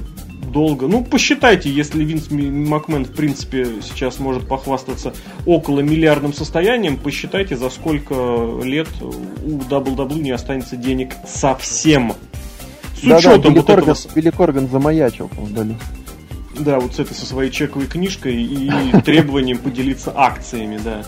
долго. 0.55 0.87
Ну, 0.87 1.05
посчитайте, 1.05 1.69
если 1.69 2.03
Винс 2.03 2.31
Макмен, 2.31 3.05
в 3.05 3.13
принципе, 3.13 3.67
сейчас 3.83 4.19
может 4.19 4.49
похвастаться 4.49 5.13
около 5.45 5.81
миллиардным 5.81 6.33
состоянием, 6.33 6.97
посчитайте, 6.97 7.57
за 7.57 7.69
сколько 7.69 8.15
лет 8.63 8.89
у 9.03 9.59
WWE 9.59 10.21
не 10.21 10.31
останется 10.31 10.77
денег 10.77 11.11
совсем. 11.27 12.15
С 12.97 13.07
да, 13.07 13.19
учетом 13.19 13.43
да, 13.43 13.49
Билли, 13.49 13.59
вот 13.59 13.67
Корган, 13.67 13.91
этого... 13.91 14.15
Билли 14.15 14.31
Корган 14.31 14.69
замаячил 14.69 15.31
вдали. 15.37 15.77
Да, 16.59 16.79
вот 16.79 16.95
с 16.95 17.01
этой 17.01 17.15
со 17.15 17.27
своей 17.27 17.51
чековой 17.51 17.89
книжкой 17.89 18.37
и 18.43 18.71
требованием 19.05 19.59
поделиться 19.59 20.13
акциями, 20.15 20.79
да. 20.83 21.03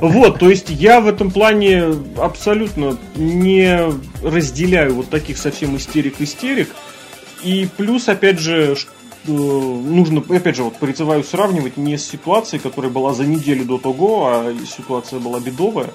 Вот, 0.00 0.38
то 0.38 0.48
есть 0.48 0.70
я 0.70 1.00
в 1.00 1.06
этом 1.06 1.30
плане 1.30 1.84
абсолютно 2.18 2.96
не 3.16 3.78
разделяю 4.22 4.94
вот 4.94 5.10
таких 5.10 5.38
совсем 5.38 5.76
истерик-истерик. 5.76 6.70
И 7.44 7.68
плюс, 7.76 8.08
опять 8.08 8.38
же, 8.38 8.74
э, 9.26 9.30
нужно, 9.30 10.20
опять 10.20 10.56
же, 10.56 10.64
вот 10.64 10.76
призываю 10.76 11.22
сравнивать 11.22 11.76
не 11.76 11.98
с 11.98 12.08
ситуацией, 12.08 12.60
которая 12.60 12.90
была 12.90 13.12
за 13.12 13.26
неделю 13.26 13.66
до 13.66 13.78
того, 13.78 14.28
а 14.28 14.54
ситуация 14.66 15.20
была 15.20 15.40
бедовая, 15.40 15.90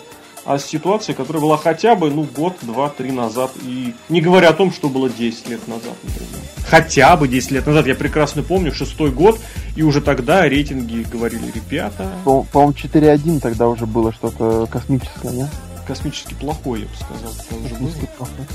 а 0.45 0.59
с 0.59 0.65
ситуацией, 0.65 1.17
которая 1.17 1.41
была 1.41 1.57
хотя 1.57 1.95
бы, 1.95 2.11
ну, 2.11 2.23
год, 2.23 2.57
два, 2.61 2.89
три 2.89 3.11
назад. 3.11 3.51
И 3.63 3.95
не 4.09 4.21
говоря 4.21 4.49
о 4.49 4.53
том, 4.53 4.71
что 4.71 4.89
было 4.89 5.09
10 5.09 5.49
лет 5.49 5.67
назад, 5.67 5.95
например. 6.03 6.27
Хотя 6.67 7.17
бы 7.17 7.27
10 7.27 7.51
лет 7.51 7.65
назад. 7.65 7.87
Я 7.87 7.95
прекрасно 7.95 8.43
помню, 8.43 8.71
шестой 8.71 9.09
год, 9.09 9.39
и 9.75 9.81
уже 9.81 10.01
тогда 10.01 10.47
рейтинги 10.47 11.03
говорили, 11.11 11.51
ребята... 11.53 12.11
По-моему, 12.25 12.73
4.1 12.73 13.39
тогда 13.39 13.67
уже 13.67 13.87
было 13.87 14.13
что-то 14.13 14.67
космическое, 14.71 15.31
не? 15.31 15.47
Космически 15.87 16.35
плохое, 16.35 16.83
я 16.83 16.87
бы 16.87 16.95
сказал. 16.95 17.31
Космически 17.69 18.07
плохое. 18.15 18.47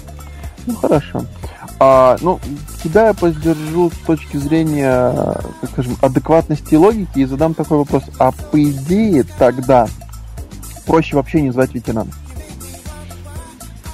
Ну 0.67 0.75
хорошо. 0.77 1.27
А, 1.81 2.16
ну, 2.21 2.38
тебя 2.83 3.09
я 3.09 3.14
поддержу 3.14 3.90
с 3.90 4.07
точки 4.07 4.37
зрения, 4.37 5.12
так 5.61 5.71
скажем, 5.73 5.97
адекватности 6.00 6.75
и 6.75 6.76
логики 6.76 7.19
и 7.19 7.25
задам 7.25 7.54
такой 7.54 7.78
вопрос. 7.78 8.04
А 8.19 8.31
по 8.31 8.62
идее 8.62 9.25
тогда 9.38 9.88
проще 10.87 11.16
вообще 11.16 11.40
не 11.43 11.50
звать 11.50 11.75
ветеран? 11.75 12.11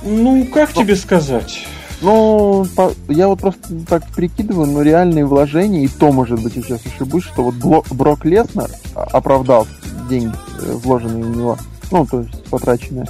Ну, 0.03 0.47
как 0.53 0.75
ну, 0.75 0.83
тебе 0.83 0.97
сказать? 0.97 1.67
Ну, 2.01 2.67
по, 2.75 2.93
я 3.09 3.29
вот 3.29 3.41
просто 3.41 3.61
так 3.87 4.07
прикидываю, 4.09 4.67
но 4.67 4.83
реальные 4.83 5.27
вложения, 5.27 5.85
и 5.85 5.89
то, 5.89 6.13
может 6.13 6.43
быть, 6.43 6.57
я 6.57 6.63
сейчас 6.63 6.81
ошибусь, 6.87 7.25
что 7.25 7.45
вот 7.45 7.55
Бло, 7.57 7.85
Брок 7.91 8.25
Леснер 8.25 8.71
оправдал 8.95 9.67
деньги, 10.09 10.35
э, 10.63 10.73
вложенные 10.73 11.25
в 11.25 11.37
него, 11.37 11.59
ну, 11.91 12.07
то 12.07 12.21
есть 12.21 12.45
потраченные, 12.45 13.07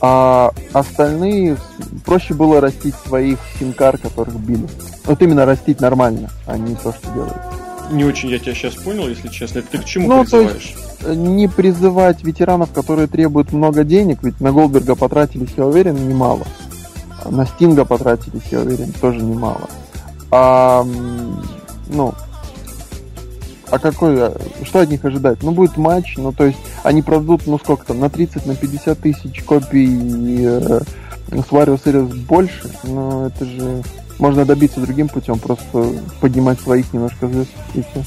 а 0.00 0.52
остальные 0.72 1.56
проще 2.04 2.34
было 2.34 2.60
растить 2.60 2.94
своих 3.06 3.38
симкар, 3.58 3.98
которых 3.98 4.34
били. 4.34 4.66
Вот 5.04 5.22
именно 5.22 5.44
растить 5.44 5.80
нормально, 5.80 6.30
а 6.46 6.58
не 6.58 6.74
то, 6.74 6.92
что 6.92 7.12
делают. 7.12 7.36
Не 7.90 8.04
очень 8.04 8.28
я 8.30 8.38
тебя 8.38 8.54
сейчас 8.54 8.74
понял, 8.74 9.08
если 9.08 9.28
честно. 9.28 9.62
Ты 9.62 9.78
к 9.78 9.84
чему 9.84 10.08
ну, 10.08 10.22
призываешь? 10.22 10.50
То 10.50 10.58
есть, 10.58 10.76
э, 11.04 11.14
не 11.14 11.48
призывать 11.48 12.22
ветеранов, 12.24 12.72
которые 12.72 13.06
требуют 13.06 13.52
много 13.52 13.84
денег, 13.84 14.18
ведь 14.22 14.40
на 14.40 14.52
Голдберга 14.52 14.96
потратились, 14.96 15.50
я 15.56 15.66
уверен, 15.66 16.08
немало. 16.08 16.44
На 17.24 17.46
Стинга 17.46 17.84
потратились, 17.84 18.42
я 18.50 18.60
уверен, 18.60 18.92
тоже 19.00 19.20
немало. 19.20 19.68
А, 20.30 20.84
ну, 21.88 22.12
а 23.70 23.78
какой, 23.78 24.14
а, 24.18 24.36
что 24.64 24.80
от 24.80 24.90
них 24.90 25.04
ожидать? 25.04 25.42
Ну, 25.42 25.52
будет 25.52 25.76
матч, 25.76 26.14
ну, 26.16 26.32
то 26.32 26.44
есть, 26.44 26.58
они 26.82 27.02
продадут, 27.02 27.46
ну, 27.46 27.58
сколько 27.58 27.86
там, 27.86 28.00
на 28.00 28.10
30, 28.10 28.46
на 28.46 28.54
50 28.54 28.98
тысяч 28.98 29.42
копий 29.44 30.44
э, 30.44 30.80
с 31.30 31.50
Wario 31.50 31.82
Series 31.82 32.14
больше, 32.14 32.70
но 32.84 33.26
это 33.26 33.44
же 33.44 33.82
можно 34.18 34.44
добиться 34.44 34.80
другим 34.80 35.08
путем, 35.08 35.38
просто 35.38 35.92
поднимать 36.20 36.60
своих 36.60 36.92
немножко 36.92 37.28
звезд 37.28 37.50
и 37.74 37.82
все. 37.82 38.04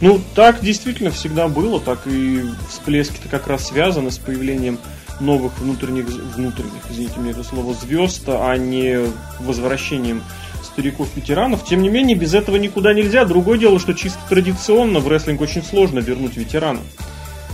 Ну, 0.00 0.20
так 0.34 0.60
действительно 0.60 1.10
всегда 1.10 1.48
было, 1.48 1.80
так 1.80 2.00
и 2.06 2.44
всплески-то 2.68 3.28
как 3.28 3.46
раз 3.46 3.68
связаны 3.68 4.10
с 4.10 4.18
появлением 4.18 4.78
новых 5.20 5.58
внутренних, 5.58 6.06
внутренних, 6.06 6.82
извините 6.90 7.18
мне 7.18 7.30
это 7.30 7.42
слово, 7.42 7.74
звезд, 7.74 8.24
а 8.28 8.56
не 8.56 8.98
возвращением 9.40 10.22
стариков-ветеранов. 10.76 11.64
Тем 11.64 11.80
не 11.80 11.88
менее, 11.88 12.16
без 12.16 12.34
этого 12.34 12.56
никуда 12.56 12.92
нельзя. 12.92 13.24
Другое 13.24 13.58
дело, 13.58 13.80
что 13.80 13.94
чисто 13.94 14.18
традиционно 14.28 15.00
в 15.00 15.08
рестлинг 15.08 15.40
очень 15.40 15.62
сложно 15.62 16.00
вернуть 16.00 16.36
ветерана. 16.36 16.80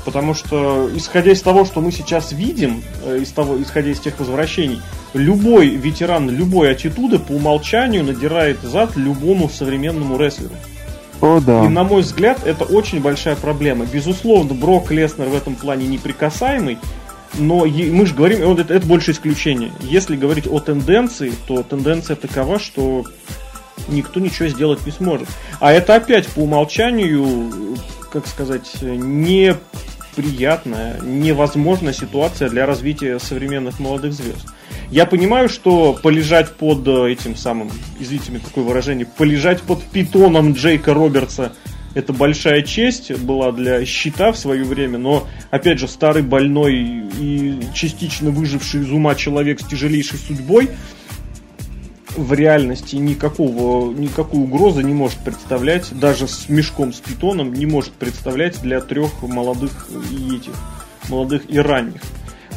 Потому 0.04 0.34
что, 0.34 0.90
исходя 0.96 1.30
из 1.30 1.40
того, 1.40 1.64
что 1.64 1.80
мы 1.80 1.92
сейчас 1.92 2.32
видим, 2.32 2.82
э, 3.04 3.20
из 3.22 3.30
того, 3.30 3.62
исходя 3.62 3.90
из 3.90 4.00
тех 4.00 4.18
возвращений, 4.18 4.82
любой 5.14 5.68
ветеран 5.68 6.28
любой 6.28 6.72
аттитуды 6.72 7.20
по 7.20 7.32
умолчанию 7.32 8.02
надирает 8.02 8.60
зад 8.62 8.96
любому 8.96 9.48
современному 9.48 10.18
рестлеру. 10.18 10.54
О, 11.20 11.38
да. 11.38 11.64
И 11.64 11.68
на 11.68 11.84
мой 11.84 12.02
взгляд, 12.02 12.40
это 12.44 12.64
очень 12.64 13.00
большая 13.00 13.36
проблема. 13.36 13.86
Безусловно, 13.86 14.54
Брок 14.54 14.90
Леснер 14.90 15.28
в 15.28 15.36
этом 15.36 15.54
плане 15.54 15.86
неприкасаемый, 15.86 16.78
но 17.34 17.64
мы 17.64 18.06
же 18.06 18.14
говорим, 18.14 18.46
вот 18.46 18.58
это, 18.58 18.74
это 18.74 18.86
больше 18.86 19.12
исключение. 19.12 19.72
Если 19.80 20.16
говорить 20.16 20.46
о 20.46 20.60
тенденции, 20.60 21.32
то 21.46 21.62
тенденция 21.62 22.16
такова, 22.16 22.58
что 22.58 23.04
никто 23.88 24.20
ничего 24.20 24.48
сделать 24.48 24.84
не 24.86 24.92
сможет. 24.92 25.28
А 25.60 25.72
это 25.72 25.94
опять 25.94 26.26
по 26.28 26.40
умолчанию, 26.40 27.76
как 28.10 28.26
сказать, 28.26 28.70
неприятная, 28.82 29.90
невозможная 31.00 31.92
ситуация 31.94 32.50
для 32.50 32.66
развития 32.66 33.18
современных 33.18 33.80
молодых 33.80 34.12
звезд. 34.12 34.46
Я 34.90 35.06
понимаю, 35.06 35.48
что 35.48 35.94
полежать 35.94 36.50
под 36.52 36.86
этим 36.86 37.34
самым, 37.34 37.70
извините 37.98 38.30
мне 38.30 38.40
такое 38.40 38.62
выражение, 38.64 39.06
полежать 39.06 39.62
под 39.62 39.82
питоном 39.84 40.52
Джейка 40.52 40.92
Робертса– 40.92 41.52
это 41.94 42.12
большая 42.12 42.62
честь 42.62 43.12
была 43.18 43.52
для 43.52 43.84
щита 43.84 44.32
в 44.32 44.38
свое 44.38 44.64
время, 44.64 44.98
но, 44.98 45.26
опять 45.50 45.78
же, 45.78 45.88
старый, 45.88 46.22
больной 46.22 46.74
и 47.18 47.60
частично 47.74 48.30
выживший 48.30 48.82
из 48.82 48.90
ума 48.90 49.14
человек 49.14 49.60
с 49.60 49.64
тяжелейшей 49.64 50.18
судьбой 50.18 50.70
в 52.16 52.32
реальности 52.32 52.96
никакого, 52.96 53.92
никакой 53.92 54.40
угрозы 54.40 54.82
не 54.82 54.92
может 54.92 55.18
представлять, 55.18 55.98
даже 55.98 56.28
с 56.28 56.48
мешком 56.48 56.92
с 56.92 57.00
питоном 57.00 57.52
не 57.52 57.66
может 57.66 57.92
представлять 57.92 58.60
для 58.62 58.80
трех 58.80 59.22
молодых 59.22 59.88
и 60.10 60.36
этих, 60.36 60.52
молодых 61.08 61.42
и 61.48 61.58
ранних. 61.58 62.02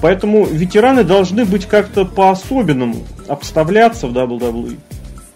Поэтому 0.01 0.46
ветераны 0.46 1.04
должны 1.04 1.46
быть 1.46 1.65
как-то 1.65 2.06
по-особенному 2.06 3.04
обставляться 3.27 4.08
в 4.08 4.13
WWE. 4.13 4.77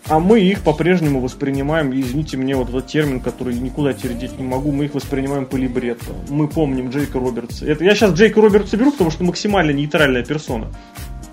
А 0.10 0.18
мы 0.20 0.40
их 0.40 0.62
по-прежнему 0.62 1.22
воспринимаем, 1.22 1.92
извините 1.94 2.36
мне, 2.36 2.56
вот 2.56 2.70
этот 2.70 2.88
термин, 2.88 3.20
который 3.20 3.54
никуда 3.54 3.94
терять 3.94 4.40
не 4.40 4.44
могу, 4.44 4.72
мы 4.72 4.86
их 4.86 4.96
воспринимаем 4.96 5.46
по 5.46 5.56
либретто. 5.56 6.14
Мы 6.30 6.48
помним 6.48 6.90
Джейка 6.90 7.20
Робертса. 7.20 7.68
Это, 7.68 7.84
я 7.84 7.94
сейчас 7.94 8.14
Джейка 8.14 8.42
Робертса 8.42 8.76
беру, 8.76 8.92
потому 8.92 9.12
что 9.12 9.24
максимально 9.24 9.70
нейтральная 9.70 10.26
персона. 10.26 10.70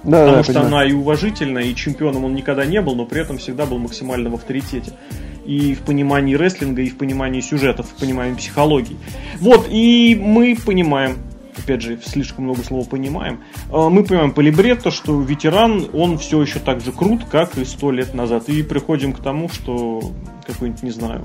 Да, 0.04 0.20
потому 0.20 0.36
да, 0.36 0.42
что 0.42 0.52
понимаю. 0.52 0.74
она 0.74 0.84
и 0.84 0.92
уважительная, 0.92 1.62
и 1.64 1.74
чемпионом 1.74 2.26
он 2.26 2.34
никогда 2.34 2.66
не 2.66 2.82
был, 2.82 2.94
но 2.94 3.06
при 3.06 3.22
этом 3.22 3.38
всегда 3.38 3.64
был 3.64 3.78
максимально 3.78 4.28
в 4.28 4.34
авторитете. 4.34 4.92
И 5.46 5.74
в 5.74 5.80
понимании 5.80 6.34
рестлинга, 6.34 6.82
и 6.82 6.90
в 6.90 6.98
понимании 6.98 7.40
сюжетов, 7.40 7.86
в 7.88 7.98
понимании 7.98 8.34
психологии. 8.34 8.96
Вот, 9.40 9.68
и 9.70 10.20
мы 10.20 10.54
понимаем, 10.54 11.16
опять 11.58 11.82
же, 11.82 11.98
слишком 12.04 12.44
много 12.44 12.62
слова 12.62 12.84
понимаем, 12.84 13.40
а, 13.70 13.88
мы 13.88 14.04
понимаем 14.04 14.32
по 14.32 14.40
либретто, 14.40 14.90
что 14.90 15.20
ветеран, 15.20 15.88
он 15.92 16.18
все 16.18 16.40
еще 16.40 16.58
так 16.58 16.80
же 16.80 16.92
крут, 16.92 17.24
как 17.24 17.56
и 17.58 17.64
сто 17.64 17.90
лет 17.90 18.14
назад. 18.14 18.48
И 18.48 18.62
приходим 18.62 19.12
к 19.12 19.20
тому, 19.20 19.48
что 19.48 20.12
какой-нибудь, 20.46 20.82
не 20.82 20.90
знаю, 20.90 21.24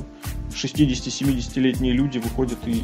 60-70-летние 0.53 1.93
люди 1.93 2.17
выходят 2.17 2.57
и, 2.65 2.83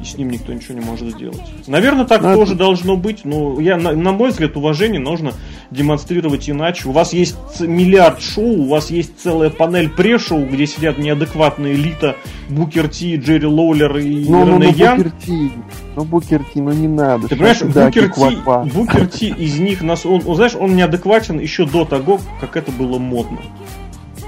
и 0.00 0.04
с 0.04 0.16
ним 0.16 0.30
никто 0.30 0.52
ничего 0.52 0.74
не 0.74 0.84
может 0.84 1.10
сделать. 1.14 1.40
Наверное, 1.66 2.04
так 2.04 2.22
ну, 2.22 2.34
тоже 2.34 2.54
должно 2.54 2.96
быть, 2.96 3.24
но 3.24 3.60
я, 3.60 3.76
на, 3.76 3.92
на 3.92 4.12
мой 4.12 4.30
взгляд, 4.30 4.56
уважение 4.56 5.00
нужно 5.00 5.32
демонстрировать 5.70 6.48
иначе. 6.48 6.88
У 6.88 6.92
вас 6.92 7.12
есть 7.12 7.36
миллиард 7.60 8.20
шоу, 8.20 8.62
у 8.62 8.68
вас 8.68 8.90
есть 8.90 9.20
целая 9.20 9.50
панель 9.50 9.88
пре-шоу, 9.88 10.46
где 10.46 10.66
сидят 10.66 10.98
неадекватные 10.98 11.74
элита 11.74 12.16
Букер 12.48 12.88
Ти, 12.88 13.16
Джерри 13.16 13.46
Лоулер 13.46 13.96
и 13.98 14.24
ну, 14.28 14.44
ну, 14.44 14.58
ну, 14.58 14.72
Ян. 14.72 14.98
Букер 14.98 15.12
Ти, 15.24 15.52
ну 15.96 16.04
Букер 16.04 16.44
Ти, 16.44 16.60
ну 16.60 16.72
не 16.72 16.88
надо. 16.88 17.28
Ты 17.28 17.36
понимаешь, 17.36 17.62
Букер 17.62 18.12
Ти, 18.12 18.74
Букер 18.74 19.06
Ти 19.08 19.28
из 19.28 19.58
них 19.58 19.82
нас, 19.82 20.04
он, 20.06 20.22
он, 20.26 20.36
знаешь, 20.36 20.54
он 20.54 20.76
неадекватен 20.76 21.38
еще 21.38 21.66
до 21.66 21.84
того, 21.84 22.20
как 22.40 22.56
это 22.56 22.70
было 22.72 22.98
модно. 22.98 23.38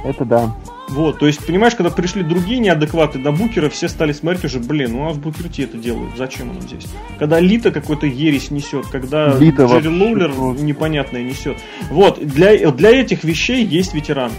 Это 0.05 0.25
да. 0.25 0.55
Вот, 0.88 1.19
то 1.19 1.26
есть, 1.26 1.45
понимаешь, 1.47 1.75
когда 1.75 1.91
пришли 1.91 2.23
другие 2.23 2.59
неадекваты 2.59 3.19
до 3.19 3.33
Букера, 3.33 3.69
все 3.69 3.88
стали 3.88 4.12
смотреть 4.12 4.45
уже, 4.45 4.61
блин, 4.61 4.93
ну 4.93 5.09
а 5.09 5.12
в 5.12 5.19
Букер 5.19 5.49
Ти 5.49 5.62
это 5.62 5.79
делают, 5.79 6.12
зачем 6.17 6.50
он 6.50 6.61
здесь? 6.61 6.87
Когда 7.19 7.41
Лита 7.41 7.71
какой-то 7.71 8.07
ересь 8.07 8.50
несет, 8.50 8.87
когда 8.87 9.37
Лита 9.38 9.64
Джерри 9.64 9.88
Лоулер 9.88 10.31
непонятное 10.61 11.23
несет. 11.23 11.57
Вот, 11.91 12.25
для, 12.25 12.71
для 12.71 12.91
этих 12.91 13.25
вещей 13.25 13.64
есть 13.64 13.95
ветераны. 13.95 14.35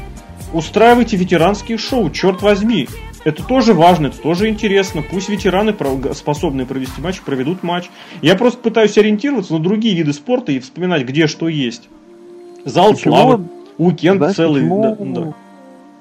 Устраивайте 0.54 1.18
ветеранские 1.18 1.78
шоу, 1.78 2.10
черт 2.12 2.42
возьми. 2.42 2.88
Это 3.24 3.44
тоже 3.44 3.74
важно, 3.74 4.08
это 4.08 4.20
тоже 4.20 4.48
интересно. 4.48 5.02
Пусть 5.02 5.30
ветераны, 5.30 5.76
способные 6.14 6.68
провести 6.68 7.02
матч, 7.02 7.22
проведут 7.22 7.64
матч. 7.64 7.86
Я 8.22 8.36
просто 8.36 8.60
пытаюсь 8.60 8.98
ориентироваться 9.00 9.54
на 9.54 9.60
другие 9.60 9.96
виды 9.96 10.14
спорта 10.14 10.52
и 10.52 10.60
вспоминать, 10.60 11.04
где 11.04 11.26
что 11.26 11.50
есть. 11.50 11.90
Зал 12.64 12.94
почему? 12.94 13.16
славы, 13.16 13.44
уикенд 13.80 14.20
Знаешь, 14.20 14.36
целый. 14.36 14.62
Почему? 14.62 14.96
Да, 15.00 15.22
да 15.22 15.34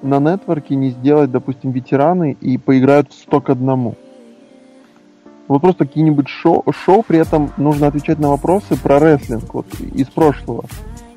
на 0.04 0.20
нетворке 0.20 0.76
не 0.76 0.90
сделать, 0.90 1.30
допустим, 1.30 1.72
ветераны 1.72 2.36
и 2.40 2.58
поиграют 2.58 3.10
в 3.10 3.14
100 3.14 3.40
к 3.40 3.50
одному. 3.50 3.96
Вот 5.48 5.60
просто 5.60 5.86
какие-нибудь 5.86 6.28
шоу, 6.28 6.64
шоу, 6.72 7.02
при 7.02 7.18
этом 7.18 7.50
нужно 7.56 7.86
отвечать 7.86 8.18
на 8.18 8.30
вопросы 8.30 8.76
про 8.80 8.98
рестлинг 8.98 9.52
вот, 9.52 9.66
из 9.80 10.06
прошлого. 10.06 10.64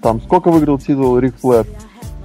Там, 0.02 0.22
сколько 0.22 0.52
выиграл 0.52 0.80
титул 0.80 1.18
Рик 1.20 1.36
Флэр? 1.38 1.66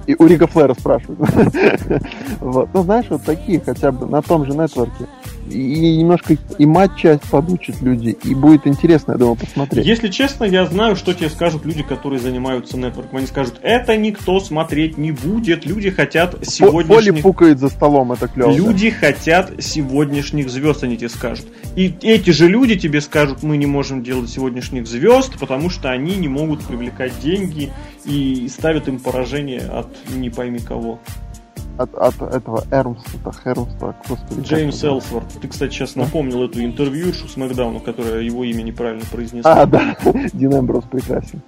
И 0.05 0.15
у 0.19 0.25
Рика 0.25 0.47
Флэра 0.47 0.73
спрашивают. 0.73 1.19
вот. 2.41 2.69
Ну, 2.73 2.83
знаешь, 2.83 3.05
вот 3.09 3.23
такие 3.23 3.61
хотя 3.61 3.91
бы 3.93 4.05
на 4.05 4.21
том 4.21 4.45
же 4.45 4.51
нетворке 4.51 5.05
и 5.49 5.97
немножко 5.97 6.37
и 6.57 6.65
матч-часть 6.65 7.23
подучат 7.29 7.81
люди, 7.81 8.17
и 8.23 8.35
будет 8.35 8.67
интересно, 8.67 9.13
я 9.13 9.17
думаю, 9.17 9.35
посмотреть. 9.35 9.85
Если 9.85 10.09
честно, 10.09 10.43
я 10.45 10.65
знаю, 10.65 10.95
что 10.95 11.13
тебе 11.13 11.29
скажут 11.29 11.65
люди, 11.65 11.83
которые 11.83 12.19
занимаются 12.19 12.77
нетворком. 12.77 13.17
Они 13.17 13.27
скажут, 13.27 13.59
это 13.61 13.95
никто 13.97 14.39
смотреть 14.39 14.97
не 14.97 15.11
будет, 15.11 15.65
люди 15.65 15.89
хотят 15.89 16.35
сегодняшних... 16.45 17.13
Поли 17.13 17.21
пукает 17.21 17.59
за 17.59 17.69
столом, 17.69 18.11
это 18.11 18.27
клево. 18.27 18.51
Люди 18.51 18.89
да. 18.89 19.07
хотят 19.07 19.51
сегодняшних 19.59 20.49
звезд, 20.49 20.83
они 20.83 20.97
тебе 20.97 21.09
скажут. 21.09 21.45
И 21.75 21.93
эти 22.01 22.29
же 22.29 22.47
люди 22.47 22.75
тебе 22.75 23.01
скажут, 23.01 23.43
мы 23.43 23.57
не 23.57 23.65
можем 23.65 24.03
делать 24.03 24.29
сегодняшних 24.29 24.87
звезд, 24.87 25.37
потому 25.39 25.69
что 25.69 25.89
они 25.89 26.15
не 26.15 26.27
могут 26.27 26.63
привлекать 26.65 27.19
деньги 27.19 27.71
и 28.05 28.47
ставят 28.47 28.87
им 28.87 28.99
поражение 28.99 29.61
от 29.61 29.87
не 30.13 30.29
пойми 30.29 30.59
кого 30.59 30.99
от, 31.77 31.93
от 31.95 32.21
этого 32.21 32.63
Эрмста, 32.71 33.31
Хермста, 33.43 33.95
господи. 34.07 34.41
Джеймс 34.41 34.83
Элсворт. 34.83 35.27
Ты, 35.41 35.47
кстати, 35.47 35.71
сейчас 35.73 35.95
напомнил 35.95 36.43
эту 36.43 36.63
интервьюшу 36.63 37.27
с 37.27 37.37
Макдауна, 37.37 37.79
которая 37.79 38.21
его 38.21 38.43
имя 38.43 38.61
неправильно 38.61 39.05
произнесла. 39.11 39.61
А, 39.61 39.65
да. 39.65 39.95
Дин 40.33 40.53
Эмброс 40.53 40.85
прекрасен. 40.85 41.41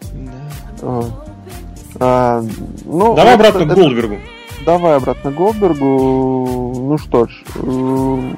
Да. 0.81 1.03
А, 1.99 2.43
ну, 2.85 3.15
Давай 3.15 3.35
обратно 3.35 3.63
это, 3.63 3.73
к 3.73 3.77
Голдбергу. 3.77 4.17
Давай 4.65 4.97
обратно 4.97 5.31
к 5.31 5.35
Голдбергу. 5.35 6.73
Ну 6.87 6.97
что 6.97 7.27
ж, 7.27 7.43
э, 7.55 8.33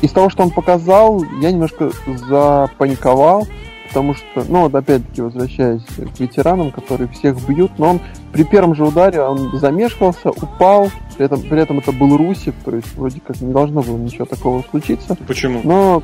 из 0.00 0.10
того, 0.10 0.30
что 0.30 0.42
он 0.42 0.50
показал, 0.50 1.22
я 1.40 1.52
немножко 1.52 1.92
запаниковал 2.28 3.46
потому 3.92 4.14
что, 4.14 4.44
ну 4.48 4.62
вот 4.62 4.74
опять-таки 4.74 5.20
возвращаясь 5.20 5.82
к 5.84 6.18
ветеранам, 6.18 6.70
которые 6.70 7.08
всех 7.08 7.36
бьют, 7.46 7.72
но 7.78 7.90
он 7.90 8.00
при 8.32 8.42
первом 8.42 8.74
же 8.74 8.86
ударе 8.86 9.20
он 9.20 9.58
замешкался, 9.58 10.30
упал, 10.30 10.90
при 11.18 11.26
этом, 11.26 11.42
при 11.42 11.60
этом 11.60 11.78
это 11.78 11.92
был 11.92 12.16
Русик, 12.16 12.54
то 12.64 12.74
есть 12.74 12.96
вроде 12.96 13.20
как 13.20 13.38
не 13.42 13.52
должно 13.52 13.82
было 13.82 13.98
ничего 13.98 14.24
такого 14.24 14.64
случиться. 14.70 15.14
Почему? 15.26 15.60
Но 15.62 16.02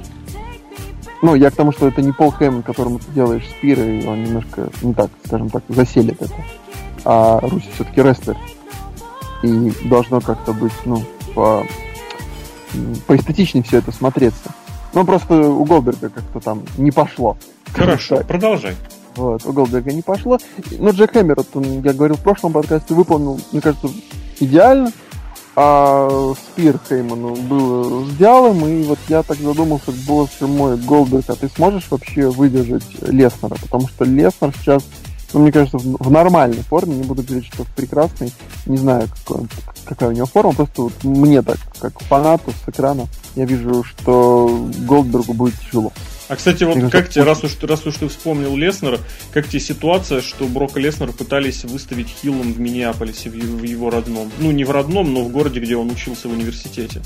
ну, 1.22 1.34
я 1.34 1.50
к 1.50 1.56
тому, 1.56 1.72
что 1.72 1.88
это 1.88 2.02
не 2.02 2.12
Пол 2.12 2.30
Хейман, 2.30 2.62
которому 2.62 2.98
ты 2.98 3.10
делаешь 3.12 3.48
спир, 3.48 3.80
и 3.80 4.06
он 4.06 4.22
немножко, 4.22 4.68
не 4.82 4.92
так, 4.92 5.10
скажем 5.24 5.48
так, 5.48 5.62
заселит 5.68 6.20
это. 6.20 6.34
А 7.06 7.40
Руси 7.40 7.68
все-таки 7.74 8.02
рестлер. 8.02 8.36
И 9.42 9.72
должно 9.88 10.20
как-то 10.20 10.52
быть, 10.52 10.74
ну, 10.84 11.02
по, 11.34 11.64
по 13.06 13.16
эстетичнее 13.16 13.64
все 13.64 13.78
это 13.78 13.92
смотреться. 13.92 14.52
Ну, 14.92 15.04
просто 15.04 15.34
у 15.34 15.64
Голдберга 15.64 16.08
как-то 16.08 16.40
там 16.40 16.62
не 16.76 16.90
пошло. 16.90 17.36
Хорошо, 17.72 18.22
продолжай. 18.26 18.74
Вот, 19.16 19.44
у 19.44 19.52
Голдберга 19.52 19.92
не 19.92 20.02
пошло. 20.02 20.38
Но 20.78 20.90
Джек 20.90 21.12
Хэммер, 21.12 21.36
он, 21.54 21.82
я 21.82 21.92
говорил 21.92 22.16
в 22.16 22.22
прошлом 22.22 22.52
подкасте, 22.52 22.94
выполнил, 22.94 23.40
мне 23.52 23.60
кажется, 23.60 23.88
идеально. 24.40 24.92
А 25.60 26.34
Спир 26.36 26.78
Хейману 26.88 27.34
был 27.34 28.06
с 28.06 28.10
идеалом, 28.10 28.64
и 28.64 28.84
вот 28.84 29.00
я 29.08 29.24
так 29.24 29.38
задумался, 29.38 29.90
боже 30.06 30.46
мой, 30.46 30.76
Голдберг, 30.76 31.24
а 31.26 31.34
ты 31.34 31.48
сможешь 31.48 31.90
вообще 31.90 32.28
выдержать 32.30 32.84
Леснера? 33.02 33.56
Потому 33.60 33.88
что 33.88 34.04
Леснер 34.04 34.54
сейчас 34.56 34.84
ну, 35.32 35.40
мне 35.40 35.52
кажется, 35.52 35.78
в, 35.78 36.10
нормальной 36.10 36.62
форме, 36.62 36.96
не 36.96 37.02
буду 37.02 37.22
говорить, 37.22 37.46
что 37.52 37.64
в 37.64 37.68
прекрасной, 37.68 38.32
не 38.66 38.78
знаю, 38.78 39.08
какой, 39.08 39.46
какая 39.84 40.08
у 40.10 40.12
него 40.12 40.26
форма, 40.26 40.54
просто 40.54 40.82
вот 40.82 41.04
мне 41.04 41.42
так, 41.42 41.58
как 41.78 41.98
фанату 42.00 42.50
с 42.50 42.68
экрана, 42.68 43.06
я 43.34 43.44
вижу, 43.44 43.84
что 43.84 44.68
Голдбергу 44.86 45.34
будет 45.34 45.54
тяжело. 45.60 45.92
А, 46.28 46.36
кстати, 46.36 46.64
вот 46.64 46.78
как, 46.78 46.92
как 46.92 47.08
тебе, 47.08 47.24
раз 47.24 47.42
уж, 47.42 47.56
раз 47.62 47.86
уж 47.86 47.96
ты 47.96 48.08
вспомнил 48.08 48.54
Леснера, 48.54 48.98
как 49.32 49.48
тебе 49.48 49.60
ситуация, 49.60 50.20
что 50.20 50.46
Брока 50.46 50.78
Леснера 50.78 51.12
пытались 51.12 51.64
выставить 51.64 52.08
хилом 52.08 52.52
в 52.52 52.60
Миннеаполисе, 52.60 53.30
в 53.30 53.34
его, 53.34 53.56
в 53.56 53.62
его 53.62 53.90
родном? 53.90 54.30
Ну, 54.38 54.50
не 54.50 54.64
в 54.64 54.70
родном, 54.70 55.14
но 55.14 55.22
в 55.22 55.30
городе, 55.30 55.60
где 55.60 55.76
он 55.76 55.90
учился 55.90 56.28
в 56.28 56.32
университете. 56.32 57.00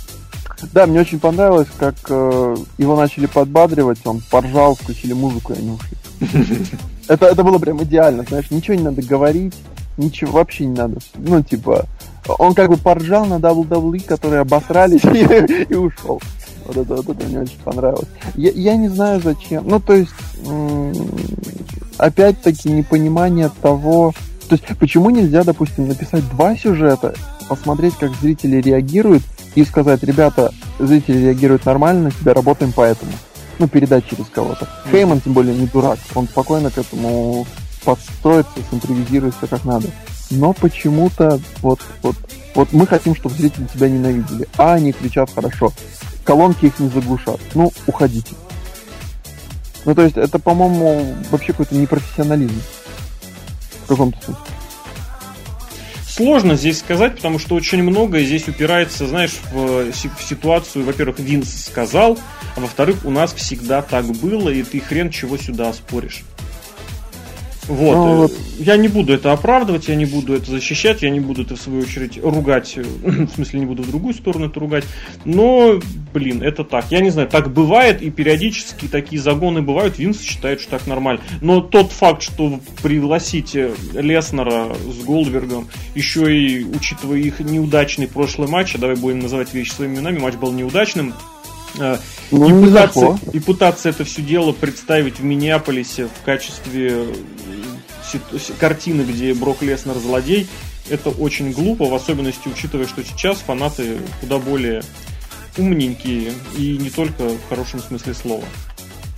Да, 0.72 0.86
мне 0.86 1.00
очень 1.00 1.20
понравилось, 1.20 1.68
как 1.78 1.94
э, 2.08 2.56
его 2.78 2.96
начали 2.96 3.26
подбадривать, 3.26 3.98
он 4.04 4.22
поржал, 4.28 4.74
включили 4.74 5.12
музыку, 5.12 5.52
и 5.52 5.58
они 5.58 5.70
ушли. 5.70 5.96
Это, 7.08 7.26
это 7.26 7.42
было 7.42 7.58
прям 7.58 7.82
идеально, 7.82 8.22
знаешь, 8.22 8.50
ничего 8.50 8.76
не 8.76 8.84
надо 8.84 9.02
говорить, 9.02 9.54
ничего 9.96 10.32
вообще 10.32 10.66
не 10.66 10.76
надо. 10.76 10.98
Ну, 11.16 11.42
типа, 11.42 11.86
он 12.26 12.54
как 12.54 12.70
бы 12.70 12.76
поржал 12.76 13.26
на 13.26 13.34
WWE, 13.34 14.04
которые 14.04 14.40
обосрались 14.40 15.04
и, 15.04 15.64
и 15.64 15.74
ушел. 15.74 16.22
Вот 16.72 16.84
это, 16.84 16.94
вот 16.94 17.08
это 17.08 17.26
мне 17.26 17.40
очень 17.40 17.58
понравилось. 17.64 18.08
Я, 18.34 18.50
я 18.50 18.76
не 18.76 18.88
знаю 18.88 19.20
зачем. 19.22 19.66
Ну, 19.66 19.80
то 19.80 19.94
есть, 19.94 20.12
опять-таки, 21.98 22.70
непонимание 22.70 23.50
того... 23.60 24.12
То 24.48 24.56
есть, 24.56 24.64
почему 24.78 25.10
нельзя, 25.10 25.44
допустим, 25.44 25.88
написать 25.88 26.28
два 26.30 26.56
сюжета, 26.56 27.14
посмотреть, 27.48 27.94
как 27.94 28.12
зрители 28.20 28.60
реагируют, 28.60 29.22
и 29.54 29.64
сказать, 29.64 30.02
ребята, 30.02 30.52
зрители 30.78 31.18
реагируют 31.18 31.66
нормально, 31.66 32.04
на 32.04 32.10
тебя 32.10 32.34
работаем 32.34 32.72
поэтому 32.74 33.12
ну, 33.58 33.68
передать 33.68 34.08
через 34.08 34.26
кого-то. 34.26 34.68
Хейман, 34.90 35.20
тем 35.20 35.34
более, 35.34 35.54
не 35.54 35.66
дурак. 35.66 35.98
Он 36.14 36.26
спокойно 36.26 36.70
к 36.70 36.78
этому 36.78 37.46
подстроится, 37.84 38.52
симпровизируется 38.70 39.46
как 39.46 39.64
надо. 39.64 39.88
Но 40.32 40.52
почему-то 40.52 41.40
вот, 41.60 41.80
вот, 42.02 42.16
вот 42.54 42.72
мы 42.72 42.86
хотим, 42.86 43.14
чтобы 43.14 43.34
зрители 43.34 43.66
тебя 43.72 43.88
ненавидели. 43.88 44.48
А 44.56 44.74
они 44.74 44.92
кричат 44.92 45.30
хорошо. 45.34 45.72
Колонки 46.24 46.66
их 46.66 46.78
не 46.78 46.88
заглушат. 46.88 47.40
Ну, 47.54 47.72
уходите. 47.86 48.34
Ну, 49.84 49.94
то 49.94 50.02
есть, 50.02 50.16
это, 50.16 50.38
по-моему, 50.38 51.14
вообще 51.30 51.48
какой-то 51.48 51.74
непрофессионализм. 51.74 52.60
В 53.84 53.88
каком-то 53.88 54.18
смысле. 54.24 54.42
Сложно 56.06 56.56
здесь 56.56 56.78
сказать, 56.78 57.16
потому 57.16 57.38
что 57.38 57.54
очень 57.54 57.82
многое 57.82 58.24
здесь 58.24 58.46
упирается, 58.46 59.06
знаешь, 59.06 59.32
в, 59.50 59.90
в 59.92 60.22
ситуацию. 60.22 60.84
Во-первых, 60.84 61.18
Винс 61.18 61.66
сказал, 61.66 62.18
а 62.54 62.60
во-вторых, 62.60 63.04
у 63.04 63.10
нас 63.10 63.32
всегда 63.32 63.80
так 63.82 64.04
было, 64.04 64.50
и 64.50 64.62
ты 64.62 64.80
хрен 64.80 65.10
чего 65.10 65.38
сюда 65.38 65.72
споришь. 65.72 66.22
Вот. 67.68 67.94
Ну, 67.94 68.16
вот. 68.16 68.32
Я 68.58 68.76
не 68.76 68.88
буду 68.88 69.12
это 69.12 69.32
оправдывать, 69.32 69.88
я 69.88 69.94
не 69.94 70.04
буду 70.04 70.34
это 70.34 70.50
защищать, 70.50 71.02
я 71.02 71.10
не 71.10 71.20
буду 71.20 71.42
это 71.42 71.54
в 71.54 71.60
свою 71.60 71.82
очередь 71.82 72.18
ругать, 72.22 72.76
в 72.76 73.34
смысле 73.34 73.60
не 73.60 73.66
буду 73.66 73.82
в 73.82 73.88
другую 73.88 74.14
сторону 74.14 74.46
это 74.46 74.58
ругать, 74.58 74.84
но, 75.24 75.80
блин, 76.12 76.42
это 76.42 76.64
так. 76.64 76.86
Я 76.90 77.00
не 77.00 77.10
знаю, 77.10 77.28
так 77.28 77.52
бывает, 77.52 78.02
и 78.02 78.10
периодически 78.10 78.86
такие 78.86 79.20
загоны 79.22 79.62
бывают, 79.62 79.98
Винс 79.98 80.20
считает, 80.20 80.60
что 80.60 80.72
так 80.72 80.86
нормально. 80.86 81.20
Но 81.40 81.60
тот 81.60 81.92
факт, 81.92 82.22
что 82.22 82.60
пригласить 82.82 83.54
Леснера 83.54 84.74
с 84.74 85.04
Голдбергом, 85.04 85.68
еще 85.94 86.36
и 86.36 86.64
учитывая 86.64 87.18
их 87.18 87.40
неудачный 87.40 88.08
прошлый 88.08 88.48
матч, 88.48 88.74
а 88.74 88.78
давай 88.78 88.96
будем 88.96 89.20
называть 89.20 89.54
вещи 89.54 89.70
своими 89.70 89.96
именами, 89.96 90.18
матч 90.18 90.34
был 90.34 90.52
неудачным, 90.52 91.10
э, 91.10 91.31
ну, 91.76 92.62
и, 92.62 92.66
пытаться, 92.66 93.18
и 93.32 93.40
пытаться 93.40 93.88
это 93.88 94.04
все 94.04 94.22
дело 94.22 94.52
представить 94.52 95.18
в 95.20 95.24
Миннеаполисе 95.24 96.06
в 96.06 96.24
качестве 96.24 97.06
картины, 98.58 99.02
где 99.02 99.32
Брок 99.34 99.62
Леснер 99.62 99.96
злодей, 99.96 100.48
это 100.90 101.10
очень 101.10 101.52
глупо, 101.52 101.86
в 101.86 101.94
особенности 101.94 102.48
учитывая, 102.48 102.86
что 102.86 103.02
сейчас 103.02 103.38
фанаты 103.38 103.98
куда 104.20 104.38
более 104.38 104.82
умненькие 105.56 106.32
и 106.56 106.76
не 106.78 106.90
только 106.90 107.28
в 107.28 107.48
хорошем 107.48 107.80
смысле 107.80 108.14
слова. 108.14 108.44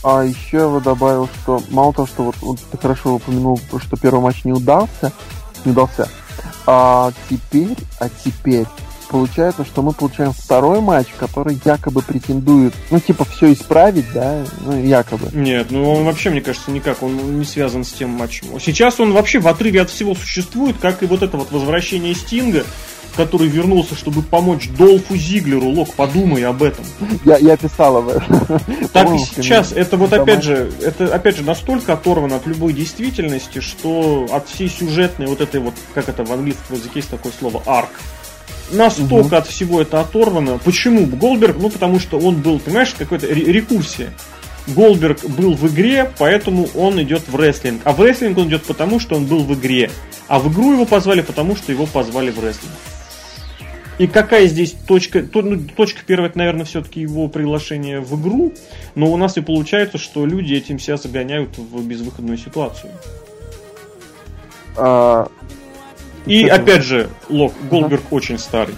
А 0.02 0.22
еще 0.22 0.58
я 0.58 0.68
бы 0.68 0.80
добавил, 0.80 1.28
что 1.42 1.62
мало 1.70 1.94
того, 1.94 2.06
что 2.06 2.24
вот, 2.24 2.36
вот 2.42 2.60
ты 2.70 2.76
хорошо 2.76 3.14
упомянул, 3.14 3.58
что 3.82 3.96
первый 3.96 4.20
матч 4.20 4.44
не 4.44 4.52
удался, 4.52 5.12
не 5.64 5.72
удался, 5.72 6.10
а 6.66 7.10
теперь, 7.30 7.76
а 7.98 8.08
теперь 8.08 8.66
получается, 9.14 9.64
что 9.64 9.80
мы 9.80 9.92
получаем 9.92 10.32
второй 10.32 10.80
матч, 10.80 11.06
который 11.16 11.56
якобы 11.64 12.02
претендует, 12.02 12.74
ну, 12.90 12.98
типа, 12.98 13.24
все 13.24 13.52
исправить, 13.52 14.12
да, 14.12 14.44
ну, 14.62 14.76
якобы. 14.82 15.28
Нет, 15.32 15.68
ну, 15.70 15.88
он 15.88 16.04
вообще, 16.04 16.30
мне 16.30 16.40
кажется, 16.40 16.72
никак, 16.72 17.00
он 17.00 17.38
не 17.38 17.44
связан 17.44 17.84
с 17.84 17.92
тем 17.92 18.10
матчем. 18.10 18.48
Сейчас 18.58 18.98
он 18.98 19.12
вообще 19.12 19.38
в 19.38 19.46
отрыве 19.46 19.82
от 19.82 19.90
всего 19.90 20.16
существует, 20.16 20.78
как 20.80 21.04
и 21.04 21.06
вот 21.06 21.22
это 21.22 21.36
вот 21.36 21.52
возвращение 21.52 22.12
Стинга, 22.12 22.64
который 23.16 23.46
вернулся, 23.46 23.94
чтобы 23.94 24.20
помочь 24.20 24.68
Долфу 24.76 25.16
Зиглеру. 25.16 25.68
Лок, 25.68 25.94
подумай 25.94 26.44
об 26.44 26.64
этом. 26.64 26.84
Я, 27.24 27.36
я 27.36 27.56
писал 27.56 27.98
об 27.98 28.08
этом. 28.08 28.42
Так 28.92 29.14
и 29.14 29.18
сейчас. 29.18 29.70
Это 29.70 29.96
вот 29.96 30.12
опять 30.12 30.42
же, 30.42 30.72
это 30.82 31.14
опять 31.14 31.36
же 31.36 31.44
настолько 31.44 31.92
оторвано 31.92 32.34
от 32.34 32.48
любой 32.48 32.72
действительности, 32.72 33.60
что 33.60 34.26
от 34.32 34.48
всей 34.48 34.68
сюжетной 34.68 35.28
вот 35.28 35.40
этой 35.40 35.60
вот, 35.60 35.74
как 35.94 36.08
это 36.08 36.24
в 36.24 36.32
английском 36.32 36.74
языке 36.74 36.94
есть 36.96 37.10
такое 37.10 37.32
слово, 37.38 37.62
арк 37.64 37.92
настолько 38.70 39.26
угу. 39.26 39.36
от 39.36 39.46
всего 39.46 39.80
это 39.80 40.00
оторвано. 40.00 40.58
Почему? 40.58 41.06
Голдберг, 41.06 41.56
ну 41.58 41.70
потому 41.70 41.98
что 41.98 42.18
он 42.18 42.36
был, 42.36 42.58
понимаешь, 42.58 42.94
какой-то 42.96 43.26
рекурсия. 43.26 44.12
Голдберг 44.66 45.24
был 45.26 45.54
в 45.54 45.66
игре, 45.68 46.10
поэтому 46.18 46.68
он 46.74 47.00
идет 47.02 47.28
в 47.28 47.36
рестлинг. 47.36 47.82
А 47.84 47.92
в 47.92 48.00
рестлинг 48.00 48.38
он 48.38 48.48
идет 48.48 48.64
потому, 48.64 48.98
что 48.98 49.16
он 49.16 49.26
был 49.26 49.44
в 49.44 49.54
игре. 49.54 49.90
А 50.26 50.38
в 50.38 50.50
игру 50.50 50.72
его 50.72 50.86
позвали, 50.86 51.20
потому 51.20 51.54
что 51.54 51.70
его 51.70 51.86
позвали 51.86 52.30
в 52.30 52.42
рестлинг. 52.42 52.72
И 53.98 54.06
какая 54.06 54.46
здесь 54.46 54.72
точка? 54.72 55.22
То, 55.22 55.42
ну, 55.42 55.60
точка 55.76 56.00
первая, 56.04 56.28
это, 56.28 56.38
наверное, 56.38 56.64
все-таки 56.64 57.00
его 57.00 57.28
приглашение 57.28 58.00
в 58.00 58.20
игру. 58.20 58.52
Но 58.94 59.12
у 59.12 59.16
нас 59.16 59.36
и 59.36 59.40
получается, 59.40 59.98
что 59.98 60.26
люди 60.26 60.54
этим 60.54 60.78
себя 60.78 60.96
загоняют 60.96 61.56
в 61.58 61.86
безвыходную 61.86 62.38
ситуацию. 62.38 62.92
А, 64.76 65.28
и 66.26 66.44
Кстати, 66.44 66.60
опять 66.60 66.82
же, 66.82 67.08
Лок, 67.28 67.52
Голдберг 67.70 68.02
ага. 68.06 68.14
очень 68.14 68.38
старый. 68.38 68.74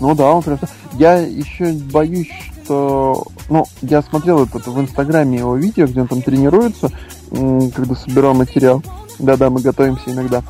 Ну 0.00 0.14
да, 0.14 0.30
он 0.30 0.42
прям... 0.42 0.58
Я 0.94 1.18
еще 1.18 1.72
боюсь, 1.72 2.30
что... 2.64 3.24
Ну, 3.48 3.66
я 3.82 4.02
смотрел 4.02 4.44
это 4.44 4.70
в 4.70 4.80
Инстаграме 4.80 5.38
его 5.38 5.56
видео, 5.56 5.86
где 5.86 6.00
он 6.00 6.08
там 6.08 6.22
тренируется, 6.22 6.90
когда 7.30 7.94
собирал 7.94 8.34
материал. 8.34 8.82
Да-да, 9.18 9.50
мы 9.50 9.60
готовимся 9.60 10.10
иногда. 10.10 10.42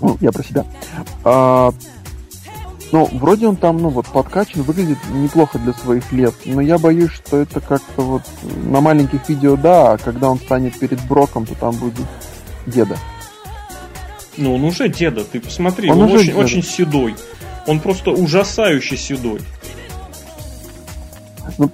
Ну, 0.00 0.16
я 0.20 0.32
про 0.32 0.42
себя. 0.42 0.64
А, 1.24 1.72
ну, 2.92 3.08
вроде 3.12 3.46
он 3.46 3.56
там, 3.56 3.78
ну, 3.78 3.88
вот, 3.88 4.06
подкачан, 4.06 4.62
выглядит 4.62 4.98
неплохо 5.12 5.58
для 5.58 5.72
своих 5.72 6.10
лет. 6.12 6.34
Но 6.44 6.60
я 6.60 6.78
боюсь, 6.78 7.10
что 7.10 7.38
это 7.38 7.60
как-то 7.60 8.02
вот 8.02 8.22
на 8.64 8.80
маленьких 8.80 9.28
видео, 9.28 9.56
да, 9.56 9.92
а 9.92 9.98
когда 9.98 10.30
он 10.30 10.38
станет 10.38 10.78
перед 10.78 11.00
Броком, 11.06 11.46
то 11.46 11.54
там 11.54 11.74
будет 11.76 12.06
деда. 12.66 12.96
Ну, 14.36 14.54
он 14.54 14.64
уже 14.64 14.88
деда, 14.88 15.24
ты 15.24 15.40
посмотри, 15.40 15.90
он, 15.90 16.00
он 16.00 16.12
очень, 16.12 16.32
очень 16.32 16.62
седой. 16.62 17.14
Он 17.66 17.80
просто 17.80 18.10
ужасающе 18.10 18.96
седой. 18.96 19.40
Ну, 21.58 21.70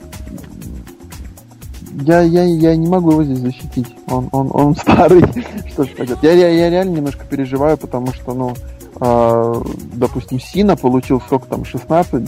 я, 2.03 2.21
я, 2.21 2.45
я 2.45 2.77
не 2.77 2.87
могу 2.87 3.13
его 3.13 3.25
здесь 3.25 3.39
защитить. 3.39 3.87
Он, 4.07 4.29
он, 4.33 4.51
он 4.53 4.77
старый. 4.77 5.23
что 5.71 5.85
ж 5.85 5.89
пойдет. 5.97 6.19
Я, 6.23 6.33
я, 6.33 6.49
я 6.49 6.71
реально 6.71 6.97
немножко 6.97 7.25
переживаю, 7.25 7.77
потому 7.77 8.13
что, 8.13 8.35
ну, 8.35 8.55
э, 9.01 9.63
допустим, 9.95 10.41
Сина 10.41 10.77
получил 10.77 11.21
сколько 11.21 11.47
там, 11.47 11.65
16 11.65 12.25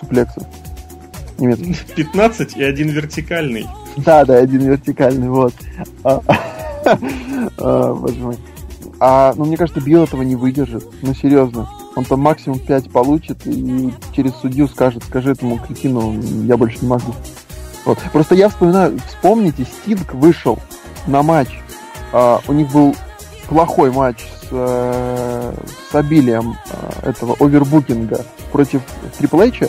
суплексов. 0.00 0.44
Немецких. 1.38 1.86
15 1.96 2.56
и 2.56 2.62
один 2.62 2.88
вертикальный. 2.88 3.66
Да, 3.96 4.24
да, 4.24 4.38
один 4.38 4.62
вертикальный, 4.62 5.28
вот. 5.28 5.54
А, 6.04 6.20
а, 7.58 7.94
боже 7.94 8.18
мой. 8.18 8.36
А, 9.04 9.34
ну, 9.36 9.46
мне 9.46 9.56
кажется, 9.56 9.80
Билл 9.80 10.04
этого 10.04 10.22
не 10.22 10.36
выдержит. 10.36 10.86
Ну, 11.02 11.12
серьезно. 11.12 11.68
Он 11.96 12.04
там 12.04 12.20
максимум 12.20 12.60
5 12.60 12.88
получит 12.92 13.44
и 13.48 13.92
через 14.14 14.32
судью 14.36 14.68
скажет, 14.68 15.02
скажи 15.02 15.32
этому 15.32 15.58
кретину, 15.58 16.22
я 16.44 16.56
больше 16.56 16.78
не 16.82 16.86
могу. 16.86 17.12
Вот. 17.84 17.98
Просто 18.12 18.36
я 18.36 18.48
вспоминаю, 18.48 19.00
вспомните, 19.08 19.64
Стинг 19.64 20.14
вышел 20.14 20.56
на 21.08 21.24
матч. 21.24 21.48
А, 22.12 22.38
у 22.46 22.52
них 22.52 22.70
был 22.70 22.94
плохой 23.48 23.90
матч 23.90 24.18
с, 24.20 24.48
э, 24.52 25.54
с 25.90 25.94
обилием 25.96 26.56
э, 26.70 27.08
этого 27.10 27.34
овербукинга 27.40 28.24
против 28.52 28.82
Эйча. 29.32 29.68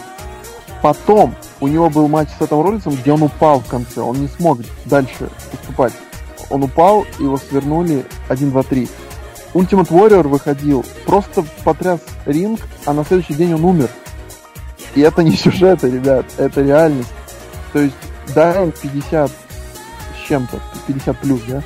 Потом 0.83 1.33
у 1.59 1.67
него 1.67 1.89
был 1.89 2.07
матч 2.07 2.29
с 2.37 2.41
этим 2.43 2.61
Роллинсом, 2.61 2.93
где 2.93 3.11
он 3.11 3.23
упал 3.23 3.61
в 3.61 3.65
конце. 3.65 3.99
Он 4.01 4.21
не 4.21 4.27
смог 4.27 4.59
дальше 4.85 5.27
уступать. 5.51 5.93
Он 6.51 6.61
упал, 6.61 7.03
его 7.17 7.37
свернули 7.37 8.05
1-2-3. 8.29 8.87
Ultimate 9.53 9.89
Warrior 9.89 10.27
выходил, 10.27 10.85
просто 11.05 11.43
потряс 11.63 11.99
ринг, 12.25 12.61
а 12.85 12.93
на 12.93 13.03
следующий 13.05 13.35
день 13.35 13.53
он 13.53 13.63
умер. 13.63 13.89
И 14.95 15.01
это 15.01 15.23
не 15.23 15.35
сюжеты, 15.35 15.89
ребят, 15.89 16.25
это 16.37 16.61
реальность. 16.61 17.11
То 17.71 17.79
есть, 17.79 17.95
да, 18.33 18.65
50 18.81 19.31
с 19.31 20.27
чем-то, 20.27 20.59
50 20.87 21.17
плюс, 21.17 21.41
да? 21.47 21.63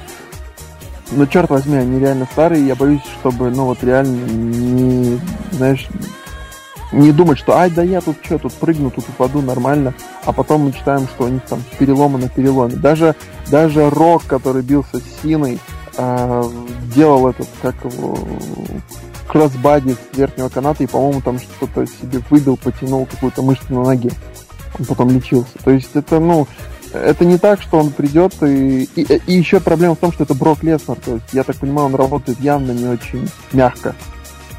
Но 1.12 1.26
черт 1.26 1.50
возьми, 1.50 1.78
они 1.78 2.00
реально 2.00 2.28
старые, 2.32 2.67
я 2.67 2.76
боюсь, 2.76 3.02
чтобы, 3.19 3.50
ну 3.50 3.65
вот 3.65 3.82
реально 3.84 4.26
не, 4.26 5.19
знаешь, 5.52 5.88
не 6.91 7.12
думать, 7.12 7.38
что 7.38 7.58
ай, 7.58 7.69
да 7.69 7.84
я 7.84 8.02
тут 8.02 8.17
что, 8.23 8.38
тут 8.38 8.54
прыгну, 8.54 8.91
тут 8.91 9.08
упаду 9.10 9.41
нормально, 9.41 9.93
а 10.26 10.34
потом 10.34 10.62
мы 10.62 10.71
читаем, 10.73 11.08
что 11.08 11.26
у 11.26 11.28
них 11.30 11.43
там 11.43 11.62
переломы 11.80 12.19
на 12.19 12.30
переломе. 12.30 12.76
Даже, 12.76 13.15
даже 13.50 13.89
Рок, 13.89 14.26
который 14.26 14.62
бился 14.62 15.00
с 15.00 15.21
Синой, 15.21 15.60
э, 15.98 16.44
делал 16.96 17.28
этот, 17.28 17.48
как 17.62 17.76
его, 17.84 18.18
кроссбади 19.28 19.94
с 19.94 20.18
верхнего 20.18 20.50
каната 20.50 20.84
и, 20.84 20.88
по-моему, 20.88 21.22
там 21.22 21.40
что-то 21.40 21.86
себе 21.86 22.22
выбил, 22.30 22.58
потянул 22.58 23.06
какую-то 23.06 23.42
мышцу 23.42 23.74
на 23.74 23.84
ноге. 23.84 24.12
Он 24.80 24.86
потом 24.86 25.10
лечился. 25.10 25.58
То 25.64 25.72
есть 25.72 25.90
это, 25.96 26.20
ну, 26.20 26.48
это 26.94 27.26
не 27.26 27.38
так, 27.38 27.62
что 27.62 27.78
он 27.78 27.92
придет 27.92 28.34
и, 28.42 28.84
и, 28.96 29.22
и 29.28 29.34
еще 29.34 29.60
проблема 29.60 29.96
в 29.96 30.00
том, 30.00 30.12
что 30.12 30.24
это 30.24 30.34
Брок 30.34 30.64
Леснер. 30.64 30.96
То 31.04 31.16
есть, 31.16 31.34
я 31.34 31.44
так 31.44 31.58
понимаю, 31.58 31.88
он 31.88 31.96
работает 31.96 32.40
явно 32.40 32.72
не 32.72 32.88
очень 32.88 33.30
мягко. 33.52 33.96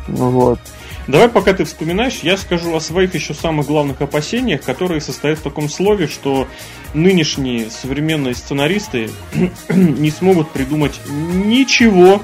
Ну 0.09 0.31
вот. 0.31 0.59
Давай, 1.09 1.31
пока 1.31 1.55
ты 1.55 1.65
вспоминаешь, 1.65 2.21
я 2.23 2.37
скажу 2.37 2.77
о 2.77 2.81
своих 2.81 3.15
еще 3.15 3.33
самых 3.33 3.67
главных 3.67 4.03
опасениях, 4.03 4.61
которые 4.61 5.01
состоят 5.01 5.39
в 5.39 5.43
таком 5.43 5.71
слове, 5.71 6.07
что 6.07 6.47
нынешние 6.93 7.71
современные 7.71 8.35
сценаристы 8.35 9.11
не 9.71 10.11
смогут 10.11 10.51
придумать 10.51 11.01
ничего 11.09 12.23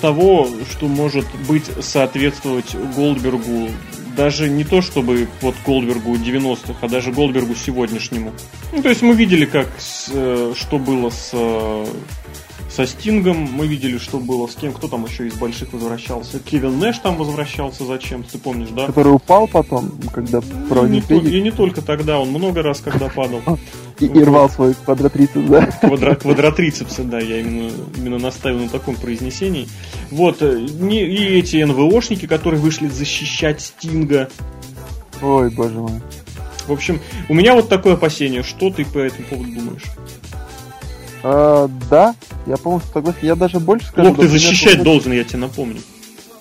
того, 0.00 0.48
что 0.70 0.88
может 0.88 1.26
быть 1.46 1.66
соответствовать 1.80 2.74
Голдбергу 2.96 3.68
даже 4.16 4.48
не 4.48 4.64
то 4.64 4.82
чтобы 4.82 5.28
вот 5.40 5.54
Голдбергу 5.66 6.14
90-х, 6.14 6.74
а 6.80 6.88
даже 6.88 7.12
Голдбергу 7.12 7.54
сегодняшнему. 7.54 8.32
Ну, 8.72 8.82
то 8.82 8.88
есть 8.88 9.02
мы 9.02 9.14
видели, 9.14 9.44
как 9.44 9.68
с, 9.78 10.10
э, 10.12 10.54
что 10.56 10.78
было 10.78 11.10
с 11.10 11.30
э, 11.32 11.86
со 12.70 12.86
Стингом 12.86 13.36
мы 13.36 13.66
видели, 13.66 13.98
что 13.98 14.18
было 14.18 14.46
с 14.46 14.54
кем, 14.54 14.72
кто 14.72 14.86
там 14.86 15.04
еще 15.04 15.26
из 15.26 15.34
больших 15.34 15.72
возвращался. 15.72 16.38
Кевин 16.38 16.78
Нэш 16.78 16.98
там 16.98 17.16
возвращался 17.16 17.84
зачем, 17.84 18.22
ты 18.22 18.38
помнишь, 18.38 18.68
да? 18.70 18.86
Который 18.86 19.12
упал 19.12 19.48
потом, 19.48 19.90
когда 20.12 20.40
про 20.68 20.86
не, 20.86 21.00
то, 21.02 21.14
И 21.14 21.40
не 21.40 21.50
только 21.50 21.82
тогда, 21.82 22.20
он 22.20 22.28
много 22.28 22.62
раз 22.62 22.80
когда 22.80 23.08
падал. 23.08 23.40
И, 23.98 24.06
и 24.06 24.24
рвал 24.24 24.48
свой 24.48 24.72
квадротрицепс, 24.72 25.46
да? 25.46 25.66
Квадро, 25.66 26.14
квадротрицепсы, 26.14 27.02
да, 27.02 27.20
я 27.20 27.40
именно, 27.40 27.70
именно 27.98 28.18
настаиваю 28.18 28.64
на 28.64 28.70
таком 28.70 28.94
произнесении. 28.94 29.68
Вот, 30.10 30.38
э, 30.40 30.58
не, 30.58 31.02
и 31.02 31.38
эти 31.38 31.62
НВОшники, 31.62 32.24
которые 32.24 32.62
вышли 32.62 32.88
защищать 32.88 33.60
Стинга. 33.60 34.30
Ой, 35.20 35.50
боже 35.50 35.80
мой. 35.80 36.00
В 36.66 36.72
общем, 36.72 36.98
у 37.28 37.34
меня 37.34 37.54
вот 37.54 37.68
такое 37.68 37.92
опасение. 37.92 38.42
Что 38.42 38.70
ты 38.70 38.86
по 38.86 38.98
этому 38.98 39.28
поводу 39.28 39.52
думаешь? 39.52 39.82
А, 41.22 41.68
да, 41.90 42.14
я 42.46 42.56
полностью 42.56 42.92
согласен. 42.92 43.18
Я 43.22 43.34
даже 43.34 43.60
больше 43.60 43.86
скажу. 43.88 44.10
Лок, 44.10 44.20
ты 44.20 44.28
защищать 44.28 44.76
вот... 44.76 44.84
должен, 44.84 45.12
я 45.12 45.24
тебе 45.24 45.40
напомню. 45.40 45.80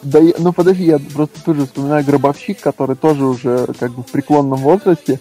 Да, 0.01 0.19
я, 0.19 0.33
ну 0.37 0.53
подожди, 0.53 0.85
я 0.85 0.97
просто 0.97 1.43
тоже 1.43 1.65
вспоминаю 1.65 2.05
Гробовщик, 2.05 2.61
который 2.61 2.95
тоже 2.95 3.25
уже 3.25 3.67
как 3.79 3.91
бы 3.91 4.03
в 4.03 4.07
преклонном 4.07 4.59
возрасте, 4.59 5.19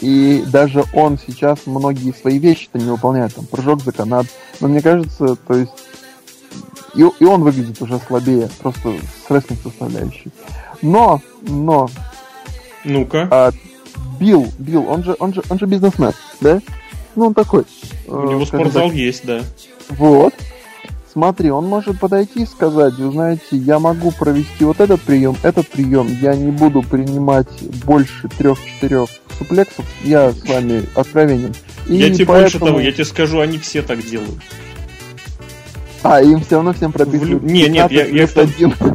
и 0.00 0.42
даже 0.48 0.84
он 0.94 1.16
сейчас 1.24 1.60
многие 1.66 2.12
свои 2.12 2.38
вещи-то 2.38 2.78
не 2.78 2.90
выполняет, 2.90 3.34
там, 3.34 3.46
прыжок 3.46 3.82
за 3.82 3.92
канат. 3.92 4.26
Но 4.60 4.66
мне 4.66 4.82
кажется, 4.82 5.36
то 5.36 5.54
есть 5.54 5.70
и, 6.96 7.04
и 7.20 7.24
он 7.24 7.42
выглядит 7.42 7.80
уже 7.82 8.00
слабее, 8.06 8.48
просто 8.58 8.94
с 9.26 9.30
рестлинг 9.30 9.60
составляющей. 9.62 10.30
Но, 10.82 11.20
но... 11.42 11.88
Ну-ка. 12.84 13.28
А, 13.30 13.50
Билл, 14.18 14.48
Билл, 14.58 14.88
он 14.88 15.04
же, 15.04 15.14
он 15.18 15.34
же, 15.34 15.42
он 15.48 15.58
же 15.58 15.66
бизнесмен, 15.66 16.12
да? 16.40 16.60
Ну, 17.16 17.26
он 17.26 17.34
такой. 17.34 17.64
У 18.06 18.30
него 18.30 18.44
спортзал 18.44 18.88
так. 18.88 18.96
есть, 18.96 19.24
да. 19.24 19.40
Вот. 19.90 20.34
Смотри, 21.10 21.50
он 21.50 21.64
может 21.64 21.98
подойти 21.98 22.42
и 22.42 22.46
сказать, 22.46 22.92
вы 22.94 23.10
знаете, 23.10 23.42
я 23.52 23.78
могу 23.78 24.10
провести 24.10 24.64
вот 24.66 24.80
этот 24.80 25.00
прием, 25.00 25.34
этот 25.42 25.66
прием, 25.66 26.06
я 26.20 26.36
не 26.36 26.50
буду 26.50 26.82
принимать 26.82 27.48
больше 27.86 28.28
трех-четырех 28.28 29.08
суплексов, 29.38 29.86
я 30.04 30.32
с 30.32 30.46
вами 30.46 30.84
откровенен. 30.94 31.54
И 31.88 31.96
я 31.96 32.12
тебе 32.12 32.26
поэтому... 32.26 32.42
больше 32.42 32.58
того, 32.58 32.80
я 32.80 32.92
тебе 32.92 33.06
скажу, 33.06 33.40
они 33.40 33.56
все 33.56 33.80
так 33.80 34.04
делают. 34.04 34.42
А, 36.06 36.22
им 36.22 36.40
все 36.40 36.56
равно 36.56 36.72
всем 36.72 36.92
прописывают. 36.92 37.42
В... 37.42 37.46
Не, 37.46 37.68
нет, 37.68 37.90
я, 37.90 38.06
я 38.06 38.26
тому... 38.26 38.48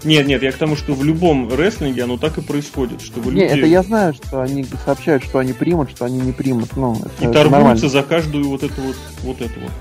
нет, 0.03 0.27
нет, 0.27 0.41
я 0.41 0.51
к 0.51 0.55
тому, 0.55 0.75
что 0.75 0.93
в 0.93 1.03
любом 1.03 1.53
рестлинге 1.53 2.03
оно 2.03 2.17
так 2.17 2.37
и 2.37 2.41
происходит, 2.41 3.01
что 3.01 3.21
люди... 3.21 3.35
Не, 3.35 3.47
это 3.47 3.65
я 3.65 3.83
знаю, 3.83 4.13
что 4.13 4.41
они 4.41 4.65
сообщают, 4.85 5.23
что 5.23 5.39
они 5.39 5.53
примут, 5.53 5.91
что 5.91 6.05
они 6.05 6.19
не 6.19 6.31
примут. 6.31 6.75
Ну, 6.77 6.95
это, 6.95 7.29
и 7.29 7.33
торгуются 7.33 7.49
нормально. 7.49 7.89
за 7.89 8.03
каждую 8.03 8.47
вот 8.47 8.63
эту 8.63 8.81
вот, 8.81 8.95
вот 9.23 9.41
эту 9.41 9.59
вот. 9.59 9.71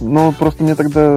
Ну, 0.00 0.32
просто 0.32 0.62
мне 0.62 0.74
тогда... 0.74 1.16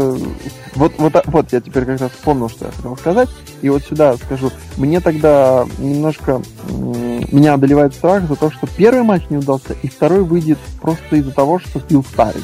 Вот, 0.75 0.93
вот, 0.97 1.13
вот, 1.25 1.51
я 1.51 1.59
теперь 1.59 1.83
как 1.83 1.99
раз 1.99 2.11
вспомнил, 2.11 2.49
что 2.49 2.65
я 2.65 2.71
хотел 2.71 2.95
сказать. 2.95 3.29
И 3.61 3.67
вот 3.67 3.83
сюда 3.83 4.15
скажу. 4.15 4.51
Мне 4.77 5.01
тогда 5.01 5.65
немножко... 5.79 6.41
Меня 6.69 7.55
одолевает 7.55 7.93
страх 7.93 8.27
за 8.27 8.35
то, 8.35 8.49
что 8.49 8.67
первый 8.67 9.03
матч 9.03 9.23
не 9.29 9.37
удался, 9.37 9.75
и 9.81 9.87
второй 9.89 10.23
выйдет 10.23 10.59
просто 10.81 11.17
из-за 11.17 11.31
того, 11.31 11.59
что 11.59 11.79
Стил 11.81 12.03
старый. 12.03 12.43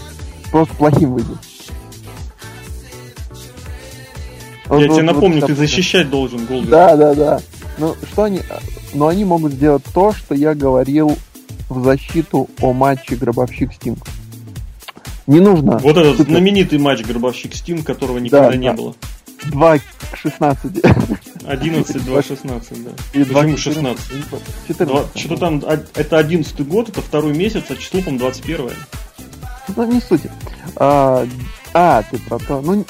Просто 0.52 0.76
плохим 0.76 1.14
выйдет. 1.14 1.38
Я 4.70 4.76
вот, 4.76 4.96
тебе 4.96 5.04
напомню, 5.04 5.42
вот, 5.42 5.48
ты 5.48 5.56
защищать 5.56 6.10
должен 6.10 6.46
Голден. 6.46 6.70
Да, 6.70 6.96
да, 6.96 7.14
да. 7.14 7.40
Ну, 7.78 7.96
что 8.12 8.24
они... 8.24 8.42
Но 8.94 9.08
они 9.08 9.26
могут 9.26 9.54
сделать 9.54 9.84
то, 9.94 10.14
что 10.14 10.36
я 10.36 10.56
говорил 10.56 11.18
в 11.70 11.84
защиту 11.84 12.50
о 12.62 12.74
матче 12.74 13.16
Гробовщик 13.16 13.74
Стинг. 13.74 14.00
Не 15.26 15.40
нужно. 15.40 15.78
Вот 15.80 15.98
этот 15.98 16.18
супер... 16.18 16.32
знаменитый 16.32 16.80
матч 16.80 17.04
Гробовщик 17.04 17.54
Стинг, 17.54 17.86
которого 17.86 18.18
никогда 18.18 18.50
да, 18.50 18.56
не 18.56 18.70
да. 18.70 18.74
было. 18.74 18.96
2 19.46 19.78
к 19.78 19.82
16. 20.16 20.86
11, 21.46 22.06
2, 22.06 22.24
16, 22.24 22.84
да. 22.84 22.92
И 23.14 23.24
Почему 23.24 23.58
16? 23.58 24.06
14. 24.68 25.20
Что-то 25.20 25.38
там, 25.38 25.64
а, 25.66 25.80
это 25.96 26.18
11 26.18 26.68
год, 26.68 26.90
это 26.90 27.02
второй 27.02 27.34
месяц, 27.34 27.64
а 27.70 27.76
число, 27.76 28.02
по 28.02 28.12
21 28.12 28.70
Ну, 29.76 29.92
не 29.92 30.02
суть. 30.02 30.22
А, 30.76 31.26
а, 31.74 32.04
ты 32.04 32.20
про 32.20 32.40
то. 32.40 32.62
Ну, 32.62 32.86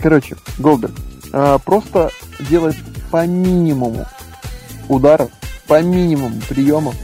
короче, 0.00 0.36
Голдер, 0.58 0.92
а, 1.38 1.58
просто 1.58 2.10
делать 2.48 2.76
по 3.10 3.26
минимуму 3.26 4.06
ударов, 4.88 5.30
по 5.66 5.82
минимуму 5.82 6.40
приемов 6.48 6.94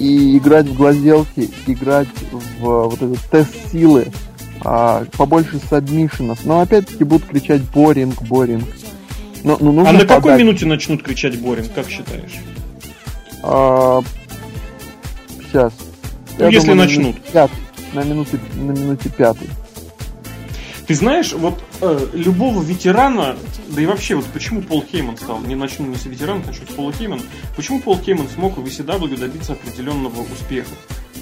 и 0.00 0.36
играть 0.36 0.66
в 0.66 0.74
глазелки, 0.74 1.48
играть 1.68 2.08
в 2.32 2.88
вот 2.88 3.00
этот 3.00 3.20
тест 3.30 3.70
силы, 3.70 4.08
а, 4.64 5.04
побольше 5.16 5.60
сабмишенов. 5.60 6.44
Но 6.44 6.60
опять-таки 6.60 7.04
будут 7.04 7.28
кричать 7.28 7.62
боринг, 7.62 8.20
боринг. 8.22 8.64
Но, 9.44 9.58
ну, 9.60 9.70
нужно 9.70 9.90
а 9.90 9.92
на 9.92 9.98
подать. 10.00 10.16
какой 10.16 10.38
минуте 10.38 10.66
начнут 10.66 11.04
кричать 11.04 11.38
боринг, 11.38 11.72
как 11.72 11.88
считаешь? 11.88 12.34
А, 13.44 14.02
сейчас. 15.40 15.72
Ну, 16.36 16.46
Я 16.46 16.50
если 16.50 16.70
думаю, 16.70 16.88
начнут. 16.88 17.16
На 17.92 18.02
минуте, 18.02 18.40
на 18.54 18.72
минуте 18.72 19.08
пятой. 19.08 19.48
Ты 20.88 20.94
знаешь, 20.96 21.32
вот 21.32 21.62
э, 21.84 22.08
любого 22.14 22.62
ветерана, 22.62 23.36
да 23.68 23.82
и 23.82 23.86
вообще, 23.86 24.14
вот 24.14 24.24
почему 24.26 24.62
Пол 24.62 24.84
Хейман 24.90 25.16
стал, 25.16 25.40
не 25.40 25.54
начну 25.54 25.86
не 25.86 25.96
с 25.96 26.06
ветерана, 26.06 26.42
начну 26.46 26.66
с 26.66 26.74
Пола 26.74 26.92
Хеймана, 26.92 27.22
почему 27.56 27.80
Пол 27.80 27.98
Хейман 27.98 28.28
смог 28.28 28.56
в 28.56 28.64
ECW 28.64 29.18
добиться 29.18 29.52
определенного 29.52 30.22
успеха? 30.22 30.70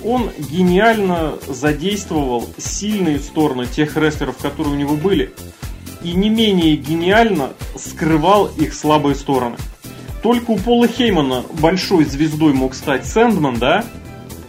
Он 0.05 0.31
гениально 0.38 1.35
задействовал 1.46 2.48
сильные 2.59 3.18
стороны 3.18 3.66
тех 3.66 3.96
рестлеров, 3.96 4.38
которые 4.38 4.75
у 4.75 4.79
него 4.79 4.96
были, 4.96 5.33
и 6.03 6.12
не 6.14 6.29
менее 6.29 6.77
гениально 6.77 7.51
скрывал 7.77 8.46
их 8.46 8.75
слабые 8.75 9.14
стороны. 9.14 9.57
Только 10.22 10.53
у 10.53 10.59
Пола 10.59 10.87
Хеймана 10.87 11.44
большой 11.61 12.05
звездой 12.05 12.53
мог 12.53 12.75
стать 12.75 13.07
Сэндман, 13.07 13.59
да, 13.59 13.85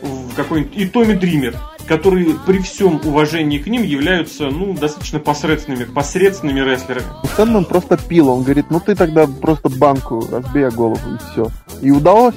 в 0.01 0.33
какой-нибудь 0.35 0.77
и 0.77 0.85
Томми 0.85 1.13
Дример, 1.13 1.57
которые 1.87 2.35
при 2.45 2.59
всем 2.59 3.01
уважении 3.03 3.57
к 3.57 3.67
ним 3.67 3.83
являются, 3.83 4.45
ну, 4.45 4.73
достаточно 4.73 5.19
посредственными, 5.19 5.85
посредственными 5.85 6.59
рестлерами. 6.59 7.07
Сэндман 7.35 7.65
просто 7.65 7.97
пил, 7.97 8.29
он 8.29 8.43
говорит, 8.43 8.67
ну 8.69 8.79
ты 8.79 8.95
тогда 8.95 9.27
просто 9.27 9.69
банку 9.69 10.25
разбей 10.31 10.69
голову 10.69 10.99
и 11.15 11.31
все. 11.31 11.47
И 11.81 11.91
удалось? 11.91 12.35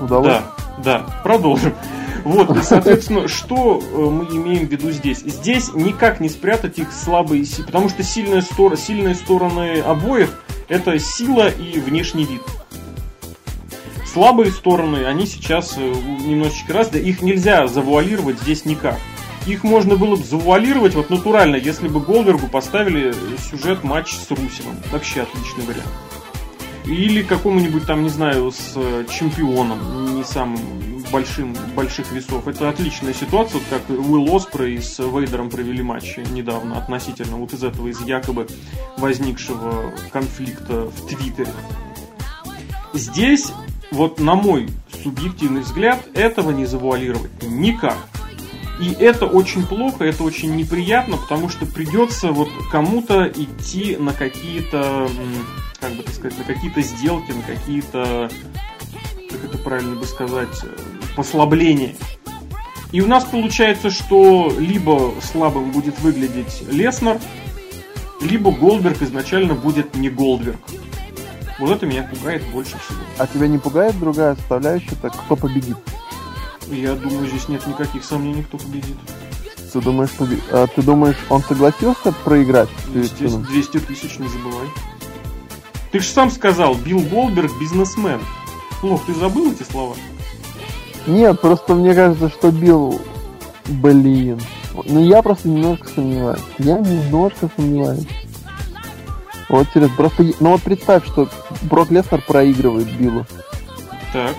Удалось? 0.00 0.26
Да, 0.26 0.54
да, 0.82 1.20
продолжим. 1.22 1.74
Вот, 2.24 2.54
и, 2.56 2.62
соответственно, 2.62 3.28
что 3.28 3.80
э, 3.80 3.96
мы 3.96 4.24
имеем 4.36 4.66
в 4.66 4.70
виду 4.70 4.90
здесь? 4.90 5.20
Здесь 5.20 5.72
никак 5.74 6.20
не 6.20 6.28
спрятать 6.28 6.78
их 6.78 6.92
слабые 6.92 7.44
силы, 7.44 7.66
потому 7.66 7.88
что 7.88 8.02
сильные, 8.02 8.42
стор- 8.42 8.76
сильные 8.76 9.14
стороны 9.14 9.80
обоих– 9.80 10.30
это 10.68 10.98
сила 10.98 11.48
и 11.48 11.80
внешний 11.80 12.24
вид. 12.24 12.42
Слабые 14.12 14.50
стороны, 14.50 15.04
они 15.04 15.24
сейчас 15.24 15.76
э, 15.78 15.80
немножечко 15.80 16.72
раз, 16.72 16.88
да 16.88 16.98
их 16.98 17.22
нельзя 17.22 17.68
завуалировать 17.68 18.40
здесь 18.40 18.64
никак. 18.64 18.98
Их 19.46 19.62
можно 19.62 19.94
было 19.94 20.16
бы 20.16 20.24
завуалировать 20.24 20.94
вот 20.96 21.10
натурально, 21.10 21.54
если 21.54 21.86
бы 21.86 22.00
Голдбергу 22.00 22.48
поставили 22.48 23.14
сюжет 23.38 23.84
матч 23.84 24.12
с 24.14 24.28
Русином. 24.30 24.76
Вообще 24.90 25.22
отличный 25.22 25.64
вариант. 25.64 25.88
Или 26.86 27.22
какому-нибудь 27.22 27.86
там, 27.86 28.02
не 28.02 28.08
знаю, 28.08 28.50
с 28.50 28.72
э, 28.74 29.04
чемпионом, 29.08 30.16
не 30.16 30.24
самым 30.24 30.58
большим, 31.12 31.54
больших 31.76 32.10
весов. 32.10 32.48
Это 32.48 32.68
отличная 32.68 33.14
ситуация, 33.14 33.60
вот 33.60 33.62
как 33.70 33.88
Уилл 33.90 34.34
Оспрей 34.34 34.82
с 34.82 34.98
Вейдером 34.98 35.50
провели 35.50 35.84
матч 35.84 36.16
недавно 36.32 36.78
относительно 36.78 37.36
вот 37.36 37.52
из 37.52 37.62
этого, 37.62 37.86
из 37.86 38.00
якобы 38.00 38.48
возникшего 38.96 39.92
конфликта 40.12 40.86
в 40.86 41.06
Твиттере. 41.06 41.52
Здесь 42.92 43.52
вот 43.90 44.20
на 44.20 44.34
мой 44.34 44.68
субъективный 45.02 45.62
взгляд, 45.62 46.00
этого 46.14 46.50
не 46.50 46.66
завуалировать 46.66 47.30
никак. 47.42 47.98
И 48.80 48.92
это 48.92 49.26
очень 49.26 49.66
плохо, 49.66 50.04
это 50.04 50.24
очень 50.24 50.56
неприятно, 50.56 51.18
потому 51.18 51.50
что 51.50 51.66
придется 51.66 52.32
вот 52.32 52.48
кому-то 52.70 53.26
идти 53.26 53.96
на 53.96 54.14
какие-то, 54.14 55.08
как 55.80 55.92
бы 55.92 56.02
так 56.02 56.14
сказать, 56.14 56.38
на 56.38 56.44
какие-то 56.44 56.80
сделки, 56.80 57.32
на 57.32 57.42
какие-то, 57.42 58.30
как 59.28 59.44
это 59.44 59.58
правильно 59.58 59.96
бы 59.96 60.06
сказать, 60.06 60.64
послабления. 61.14 61.94
И 62.92 63.02
у 63.02 63.06
нас 63.06 63.24
получается, 63.24 63.90
что 63.90 64.52
либо 64.58 65.12
слабым 65.22 65.72
будет 65.72 66.00
выглядеть 66.00 66.62
Леснер, 66.70 67.20
либо 68.22 68.50
Голдберг 68.50 69.02
изначально 69.02 69.54
будет 69.54 69.94
не 69.94 70.08
Голдберг. 70.08 70.58
Вот 71.60 71.70
это 71.70 71.84
меня 71.84 72.04
пугает 72.04 72.42
больше 72.52 72.78
всего. 72.78 72.98
А 73.18 73.26
тебя 73.26 73.46
не 73.46 73.58
пугает 73.58 73.98
другая 74.00 74.34
составляющая, 74.34 74.96
так 74.96 75.12
кто 75.12 75.36
победит? 75.36 75.76
Я 76.68 76.94
думаю, 76.94 77.28
здесь 77.28 77.48
нет 77.48 77.66
никаких 77.66 78.02
сомнений, 78.02 78.42
кто 78.42 78.56
победит. 78.56 78.96
Ты 79.70 79.80
думаешь, 79.82 80.10
поби... 80.12 80.40
а, 80.50 80.66
ты 80.66 80.82
думаешь, 80.82 81.18
он 81.28 81.42
согласился 81.42 82.12
проиграть? 82.24 82.70
Здесь 82.88 83.10
200 83.10 83.80
тысяч, 83.80 84.18
не 84.18 84.26
забывай. 84.28 84.68
Ты 85.92 86.00
же 86.00 86.06
сам 86.06 86.30
сказал, 86.30 86.74
Билл 86.76 87.00
Голдберг 87.00 87.52
бизнесмен. 87.60 88.20
Плох, 88.80 89.04
ты 89.04 89.14
забыл 89.14 89.52
эти 89.52 89.62
слова? 89.62 89.94
Нет, 91.06 91.40
просто 91.40 91.74
мне 91.74 91.94
кажется, 91.94 92.30
что 92.30 92.50
Билл... 92.50 93.00
Блин. 93.66 94.40
Ну 94.86 95.04
я 95.04 95.22
просто 95.22 95.48
немножко 95.48 95.88
сомневаюсь. 95.88 96.40
Я 96.58 96.78
немножко 96.78 97.50
сомневаюсь. 97.54 98.06
Вот 99.50 99.66
серьезно, 99.74 99.96
просто... 99.96 100.24
Ну 100.38 100.50
вот 100.50 100.62
представь, 100.62 101.04
что 101.04 101.28
Брок 101.62 101.90
Леснер 101.90 102.22
проигрывает 102.22 102.88
Биллу. 102.96 103.26
Так. 104.12 104.36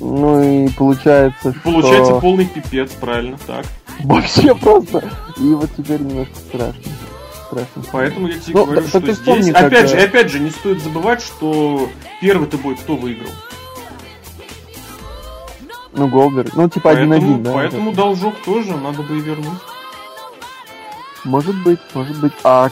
Ну 0.00 0.42
и 0.42 0.68
получается, 0.70 1.54
Получается 1.62 2.12
что... 2.12 2.20
полный 2.20 2.46
пипец, 2.46 2.92
правильно, 2.92 3.36
так. 3.46 3.66
Вообще 4.04 4.54
просто. 4.54 5.04
И 5.36 5.52
вот 5.52 5.68
теперь 5.76 6.00
немножко 6.00 6.34
страшно. 6.36 6.82
Страшно. 7.46 7.82
Поэтому 7.92 8.28
я 8.28 8.38
тебе 8.38 8.54
ну, 8.54 8.64
говорю, 8.64 8.86
что 8.86 9.00
здесь... 9.00 9.18
Помни, 9.18 9.50
опять 9.50 9.90
же, 9.90 9.98
опять 9.98 10.30
же, 10.30 10.38
не 10.38 10.50
стоит 10.50 10.82
забывать, 10.82 11.20
что 11.20 11.90
первый-то 12.22 12.56
бой 12.56 12.74
кто 12.74 12.96
выиграл? 12.96 13.30
Ну, 15.92 16.08
Голдберг. 16.08 16.54
Ну, 16.54 16.70
типа 16.70 16.94
Поэтому, 16.94 17.14
1-1, 17.14 17.42
да. 17.42 17.52
поэтому 17.52 17.92
должок 17.92 18.34
тоже 18.44 18.76
надо 18.76 19.02
бы 19.02 19.18
и 19.18 19.20
вернуть. 19.20 19.58
Может 21.24 21.62
быть, 21.62 21.80
может 21.92 22.18
быть. 22.20 22.32
А, 22.44 22.70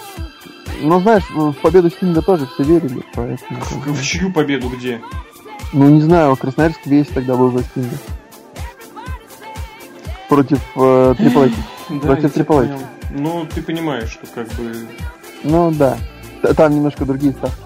ну, 0.81 1.01
знаешь, 1.01 1.25
в 1.31 1.53
победу 1.55 1.91
Стинга 1.91 2.23
тоже 2.23 2.47
все 2.47 2.63
верили, 2.63 3.03
поэтому... 3.15 3.61
В, 3.61 3.93
в 3.93 4.03
чью 4.03 4.33
победу 4.33 4.69
где? 4.69 5.01
Ну, 5.73 5.89
не 5.89 6.01
знаю, 6.01 6.37
Красноярск 6.37 6.81
весь 6.87 7.09
тогда 7.09 7.37
был 7.37 7.51
за 7.53 7.63
Стинга. 7.65 7.97
Против 10.29 10.61
э, 10.77 11.15
Трипл 11.19 11.43
Эйч. 11.45 11.53
Да, 11.89 11.99
Против 12.01 12.47
понял. 12.47 12.79
Ну, 13.11 13.47
ты 13.53 13.63
понимаешь, 13.63 14.11
что 14.11 14.27
как 14.27 14.49
бы... 14.55 14.87
Ну, 15.45 15.71
да. 15.71 15.97
Там 16.57 16.75
немножко 16.75 17.05
другие 17.05 17.33
ставки. 17.33 17.57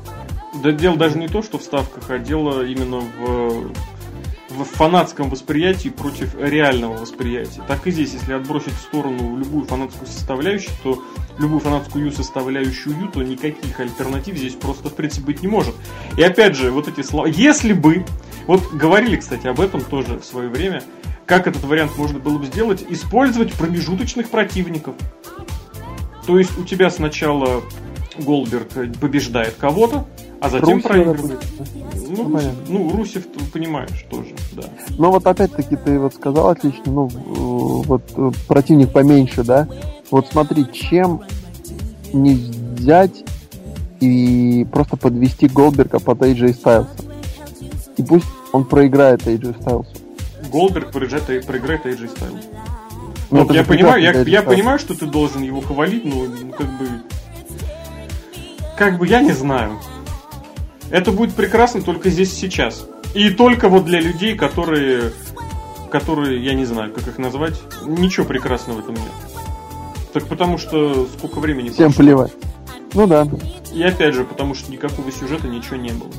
Да 0.62 0.72
дело 0.72 0.96
даже 0.96 1.18
не 1.18 1.28
то, 1.28 1.42
что 1.42 1.58
в 1.58 1.62
ставках, 1.62 2.10
а 2.10 2.18
дело 2.18 2.64
именно 2.64 2.98
в, 2.98 3.72
в 4.50 4.64
фанатском 4.64 5.30
восприятии 5.30 5.88
против 5.88 6.34
реального 6.34 6.96
восприятия. 6.96 7.62
Так 7.68 7.86
и 7.86 7.90
здесь, 7.90 8.14
если 8.14 8.32
отбросить 8.32 8.74
в 8.74 8.80
сторону 8.80 9.36
любую 9.36 9.64
фанатскую 9.64 10.08
составляющую, 10.08 10.72
то 10.82 11.02
любую 11.38 11.60
фанатскую 11.60 12.10
составляющую, 12.10 12.94
то 13.12 13.22
никаких 13.22 13.78
альтернатив 13.78 14.36
здесь 14.36 14.54
просто 14.54 14.88
в 14.88 14.94
принципе 14.94 15.26
быть 15.26 15.42
не 15.42 15.48
может. 15.48 15.74
И 16.16 16.22
опять 16.22 16.56
же, 16.56 16.70
вот 16.70 16.88
эти 16.88 17.02
слова. 17.02 17.26
Если 17.26 17.72
бы, 17.72 18.04
вот 18.46 18.72
говорили, 18.72 19.16
кстати, 19.16 19.46
об 19.46 19.60
этом 19.60 19.82
тоже 19.82 20.18
в 20.18 20.24
свое 20.24 20.48
время, 20.48 20.82
как 21.26 21.46
этот 21.46 21.62
вариант 21.62 21.96
можно 21.96 22.18
было 22.18 22.38
бы 22.38 22.46
сделать, 22.46 22.84
использовать 22.88 23.52
промежуточных 23.52 24.28
противников. 24.30 24.96
То 26.26 26.38
есть 26.38 26.58
у 26.58 26.64
тебя 26.64 26.90
сначала 26.90 27.62
Голдберг 28.18 28.68
побеждает 29.00 29.54
кого-то, 29.54 30.06
а 30.40 30.48
затем 30.48 30.74
Русев, 30.74 30.82
проигрывает. 30.82 31.44
Ну, 32.08 32.28
Ну, 32.28 32.54
ну, 32.68 32.96
Русев, 32.96 33.26
понимаешь, 33.52 34.04
тоже, 34.10 34.29
да. 34.52 34.64
Но 34.98 35.10
вот 35.10 35.26
опять-таки 35.26 35.76
ты 35.76 35.98
вот 35.98 36.14
сказал 36.14 36.48
отлично, 36.48 36.92
ну, 36.92 37.08
э, 37.08 37.86
вот 37.86 38.02
э, 38.16 38.30
противник 38.46 38.92
поменьше, 38.92 39.44
да? 39.44 39.68
Вот 40.10 40.26
смотри, 40.28 40.70
чем 40.72 41.22
не 42.12 42.34
взять 42.76 43.24
и 44.00 44.66
просто 44.72 44.96
подвести 44.96 45.48
Голдберга 45.48 46.00
под 46.00 46.18
AJ 46.20 46.60
Styles. 46.60 46.88
И 47.96 48.02
пусть 48.02 48.26
он 48.52 48.64
проиграет 48.64 49.26
AJ 49.26 49.58
Styles. 49.60 49.86
Голдберг 50.50 50.90
проиграет, 50.90 51.46
проиграет 51.46 51.86
AJ 51.86 52.16
Styles. 52.16 52.44
Ну, 53.30 53.44
Ну, 53.44 53.54
я 53.54 53.62
понимаю, 53.62 54.02
я, 54.02 54.12
я 54.22 54.42
понимаю, 54.42 54.78
что 54.78 54.94
ты 54.94 55.06
должен 55.06 55.42
его 55.42 55.60
хвалить, 55.60 56.04
но 56.04 56.24
ну, 56.24 56.50
как 56.50 56.66
бы... 56.78 56.88
Как 58.76 58.98
бы 58.98 59.06
я 59.06 59.20
не 59.20 59.32
знаю. 59.32 59.78
Это 60.90 61.12
будет 61.12 61.34
прекрасно 61.34 61.82
только 61.82 62.10
здесь 62.10 62.32
сейчас. 62.32 62.84
И 63.14 63.30
только 63.30 63.68
вот 63.68 63.84
для 63.84 64.00
людей, 64.00 64.36
которые... 64.36 65.12
Которые, 65.90 66.42
я 66.44 66.54
не 66.54 66.64
знаю, 66.64 66.92
как 66.92 67.08
их 67.08 67.18
назвать. 67.18 67.60
Ничего 67.84 68.24
прекрасного 68.24 68.76
в 68.76 68.80
этом 68.80 68.94
нет. 68.94 69.12
Так 70.12 70.26
потому 70.26 70.56
что 70.58 71.06
сколько 71.18 71.40
времени 71.40 71.70
Всем 71.70 71.92
прошло. 71.92 72.04
плевать. 72.04 72.32
Ну 72.94 73.06
да. 73.06 73.26
И 73.72 73.82
опять 73.82 74.14
же, 74.14 74.24
потому 74.24 74.54
что 74.54 74.70
никакого 74.70 75.10
сюжета 75.10 75.48
ничего 75.48 75.76
не 75.76 75.90
было. 75.90 76.10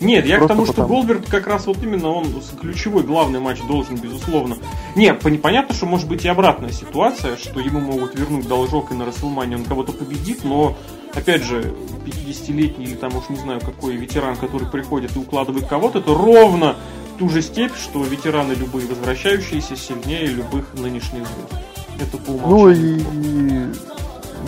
Нет, 0.00 0.24
я 0.24 0.38
Просто 0.38 0.54
к 0.54 0.56
тому, 0.56 0.64
что 0.66 0.74
потому. 0.74 0.94
Голдберг 0.94 1.26
как 1.28 1.46
раз 1.46 1.66
вот 1.66 1.82
именно 1.82 2.08
он 2.08 2.26
ключевой 2.60 3.02
главный 3.02 3.38
матч 3.38 3.58
должен, 3.68 3.96
безусловно. 3.96 4.56
Пон- 4.96 5.38
понятно, 5.38 5.74
что 5.74 5.86
может 5.86 6.08
быть 6.08 6.24
и 6.24 6.28
обратная 6.28 6.72
ситуация, 6.72 7.36
что 7.36 7.60
ему 7.60 7.80
могут 7.80 8.18
вернуть 8.18 8.48
должок 8.48 8.92
и 8.92 8.94
на 8.94 9.04
Расселмане 9.04 9.56
он 9.56 9.64
кого-то 9.64 9.92
победит, 9.92 10.42
но 10.42 10.76
опять 11.14 11.42
же, 11.42 11.74
50-летний 12.04 12.84
или 12.86 12.94
там 12.94 13.16
уж 13.16 13.28
не 13.28 13.36
знаю 13.36 13.60
какой 13.60 13.96
ветеран, 13.96 14.36
который 14.36 14.68
приходит 14.68 15.16
и 15.16 15.18
укладывает 15.18 15.66
кого-то, 15.66 15.98
это 15.98 16.14
ровно 16.14 16.76
ту 17.18 17.28
же 17.28 17.42
степь, 17.42 17.74
что 17.76 18.02
ветераны 18.04 18.52
любые 18.52 18.86
возвращающиеся 18.86 19.76
сильнее 19.76 20.26
любых 20.26 20.72
нынешних 20.74 21.26
звезд. 21.26 21.64
Это 22.00 22.16
по 22.16 22.32
Ну 22.32 22.70
и, 22.70 22.98
и 22.98 23.72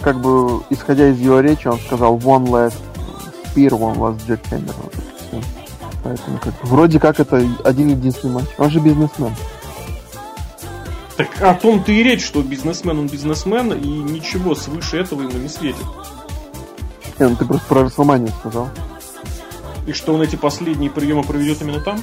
как 0.03 0.21
бы 0.21 0.63
исходя 0.71 1.09
из 1.09 1.19
его 1.21 1.41
речи, 1.41 1.69
он 1.69 1.79
сказал 1.81 2.17
one 2.17 2.47
last 2.47 2.75
spear, 3.55 3.71
one 3.71 3.97
last 3.97 4.21
это 4.27 4.57
всё. 4.57 5.41
Поэтому 6.03 6.39
как 6.39 6.55
вроде 6.65 6.99
как 6.99 7.21
это 7.21 7.47
один 7.65 7.89
единственный 7.89 8.35
матч. 8.35 8.47
Он 8.59 8.71
же 8.71 8.81
бизнесмен. 8.81 9.35
Так 11.17 11.29
о 11.43 11.55
том-то 11.55 11.93
и 11.93 12.03
речь, 12.03 12.25
что 12.25 12.43
бизнесмен 12.43 12.99
он 12.99 13.07
бизнесмен, 13.07 13.73
и 13.75 13.87
ничего 13.87 14.55
свыше 14.55 14.97
этого 14.97 15.23
ему 15.23 15.39
не 15.39 15.49
светит. 15.49 15.85
Не, 17.23 17.29
ну 17.29 17.37
ты 17.37 17.45
просто 17.45 17.67
про 17.69 17.85
Расселманию 17.85 18.31
сказал. 18.41 18.69
И 19.87 19.93
что 19.93 20.13
он 20.15 20.23
эти 20.23 20.35
последние 20.35 20.91
приемы 20.91 21.23
проведет 21.23 21.63
именно 21.63 21.79
там? 21.79 22.01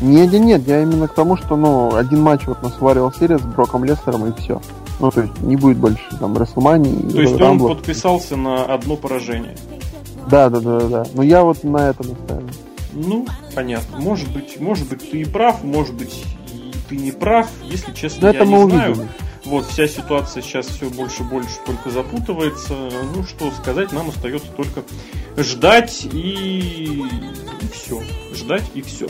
Нет, 0.00 0.32
нет, 0.32 0.42
нет, 0.42 0.62
я 0.66 0.82
именно 0.82 1.06
к 1.06 1.14
тому, 1.14 1.36
что 1.36 1.54
ну 1.54 1.94
один 1.94 2.20
матч 2.20 2.42
вот 2.46 2.60
на 2.60 2.66
Survivor 2.66 3.12
Series 3.16 3.38
с 3.38 3.42
Броком 3.42 3.84
Лестером 3.84 4.26
и 4.26 4.40
все. 4.40 4.60
Ну, 4.98 5.12
то 5.12 5.22
есть 5.22 5.40
не 5.42 5.54
будет 5.54 5.76
больше 5.78 6.02
там 6.18 6.36
Расселмании. 6.36 7.08
То 7.08 7.20
есть 7.20 7.40
он 7.40 7.60
подписался 7.60 8.34
на 8.34 8.64
одно 8.64 8.96
поражение. 8.96 9.56
Да, 10.28 10.48
да, 10.48 10.58
да, 10.58 10.80
да, 10.80 10.88
да. 10.88 11.04
Но 11.14 11.22
я 11.22 11.44
вот 11.44 11.62
на 11.62 11.90
это 11.90 12.02
настаиваю. 12.02 12.50
Ну, 12.94 13.26
понятно. 13.54 13.98
Может 13.98 14.32
быть, 14.32 14.58
может 14.60 14.88
быть, 14.88 15.08
ты 15.08 15.20
и 15.20 15.24
прав, 15.24 15.62
может 15.62 15.94
быть, 15.94 16.24
и 16.52 16.72
ты 16.88 16.96
не 16.96 17.12
прав. 17.12 17.48
Если 17.62 17.92
честно, 17.92 18.22
Но 18.22 18.28
я 18.28 18.34
это 18.34 18.44
не 18.44 18.54
мы 18.56 18.70
знаю. 18.70 18.90
увидим. 18.92 19.08
Вот 19.44 19.66
вся 19.66 19.86
ситуация 19.86 20.42
сейчас 20.42 20.66
все 20.66 20.88
больше 20.88 21.22
и 21.22 21.26
больше 21.26 21.58
только 21.66 21.90
запутывается. 21.90 22.74
Ну 23.14 23.24
что 23.24 23.50
сказать, 23.50 23.92
нам 23.92 24.08
остается 24.08 24.50
только 24.52 24.82
ждать 25.36 26.06
и, 26.10 27.02
все. 27.72 28.02
Ждать 28.34 28.64
и 28.74 28.82
все. 28.82 29.06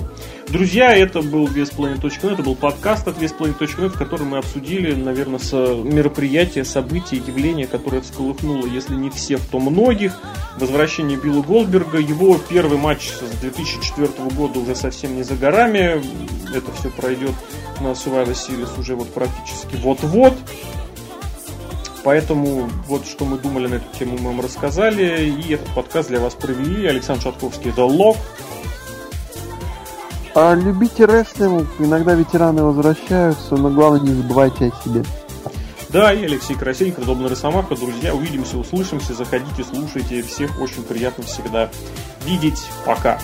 Друзья, 0.49 0.95
это 0.95 1.21
был 1.23 1.47
VSPlanet.net, 1.49 2.33
это 2.33 2.43
был 2.43 2.55
подкаст 2.55 3.09
от 3.09 3.17
VSPlanet.net, 3.17 3.89
в 3.89 3.99
котором 3.99 4.29
мы 4.29 4.39
обсудили, 4.39 4.95
наверное, 4.95 5.39
со 5.39 5.75
мероприятия, 5.75 6.65
события, 6.65 7.17
явления, 7.17 7.67
которое 7.67 8.03
всколыхнуло, 8.03 8.67
если 8.67 8.95
не 8.95 9.11
всех, 9.11 9.41
то 9.51 9.59
многих. 9.59 10.17
Возвращение 10.59 11.19
Билла 11.19 11.43
Голдберга, 11.43 11.99
его 11.99 12.39
первый 12.49 12.79
матч 12.79 13.09
с 13.09 13.41
2004 13.41 14.09
года 14.37 14.61
уже 14.61 14.77
совсем 14.77 15.17
не 15.17 15.23
за 15.23 15.35
горами. 15.35 16.03
Это 16.55 16.71
все 16.79 16.91
пройдет 16.91 17.33
на 17.81 17.89
Survivor 17.89 18.33
Series 18.33 18.79
уже 18.79 18.95
вот 18.95 19.13
практически 19.13 19.77
вот-вот. 19.77 20.35
Поэтому 22.05 22.69
вот 22.87 23.07
что 23.07 23.25
мы 23.25 23.39
думали 23.39 23.67
на 23.67 23.75
эту 23.77 23.99
тему, 23.99 24.19
мы 24.19 24.27
вам 24.27 24.43
рассказали. 24.43 25.27
И 25.27 25.55
этот 25.55 25.69
подкаст 25.75 26.11
для 26.11 26.21
вас 26.21 26.35
провели 26.35 26.87
Александр 26.87 27.23
Шатковский, 27.23 27.71
The 27.71 27.89
Lock. 27.89 28.19
А 30.35 30.55
любите 30.55 31.05
рестлинг, 31.05 31.69
иногда 31.79 32.15
ветераны 32.15 32.65
возвращаются, 32.65 33.55
но 33.57 33.71
главное 33.71 34.01
не 34.01 34.15
забывайте 34.15 34.73
о 34.73 34.83
себе. 34.83 35.05
Да, 35.91 36.13
и 36.13 36.25
Алексей 36.25 36.57
Красильников, 36.57 37.07
Добрый 37.07 37.29
Росомаха. 37.29 37.77
Друзья, 37.77 38.13
увидимся, 38.13 38.59
услышимся, 38.59 39.15
заходите, 39.15 39.63
слушайте. 39.63 40.23
Всех 40.23 40.61
очень 40.61 40.83
приятно 40.83 41.23
всегда 41.23 41.71
видеть. 42.27 42.61
Пока. 42.85 43.21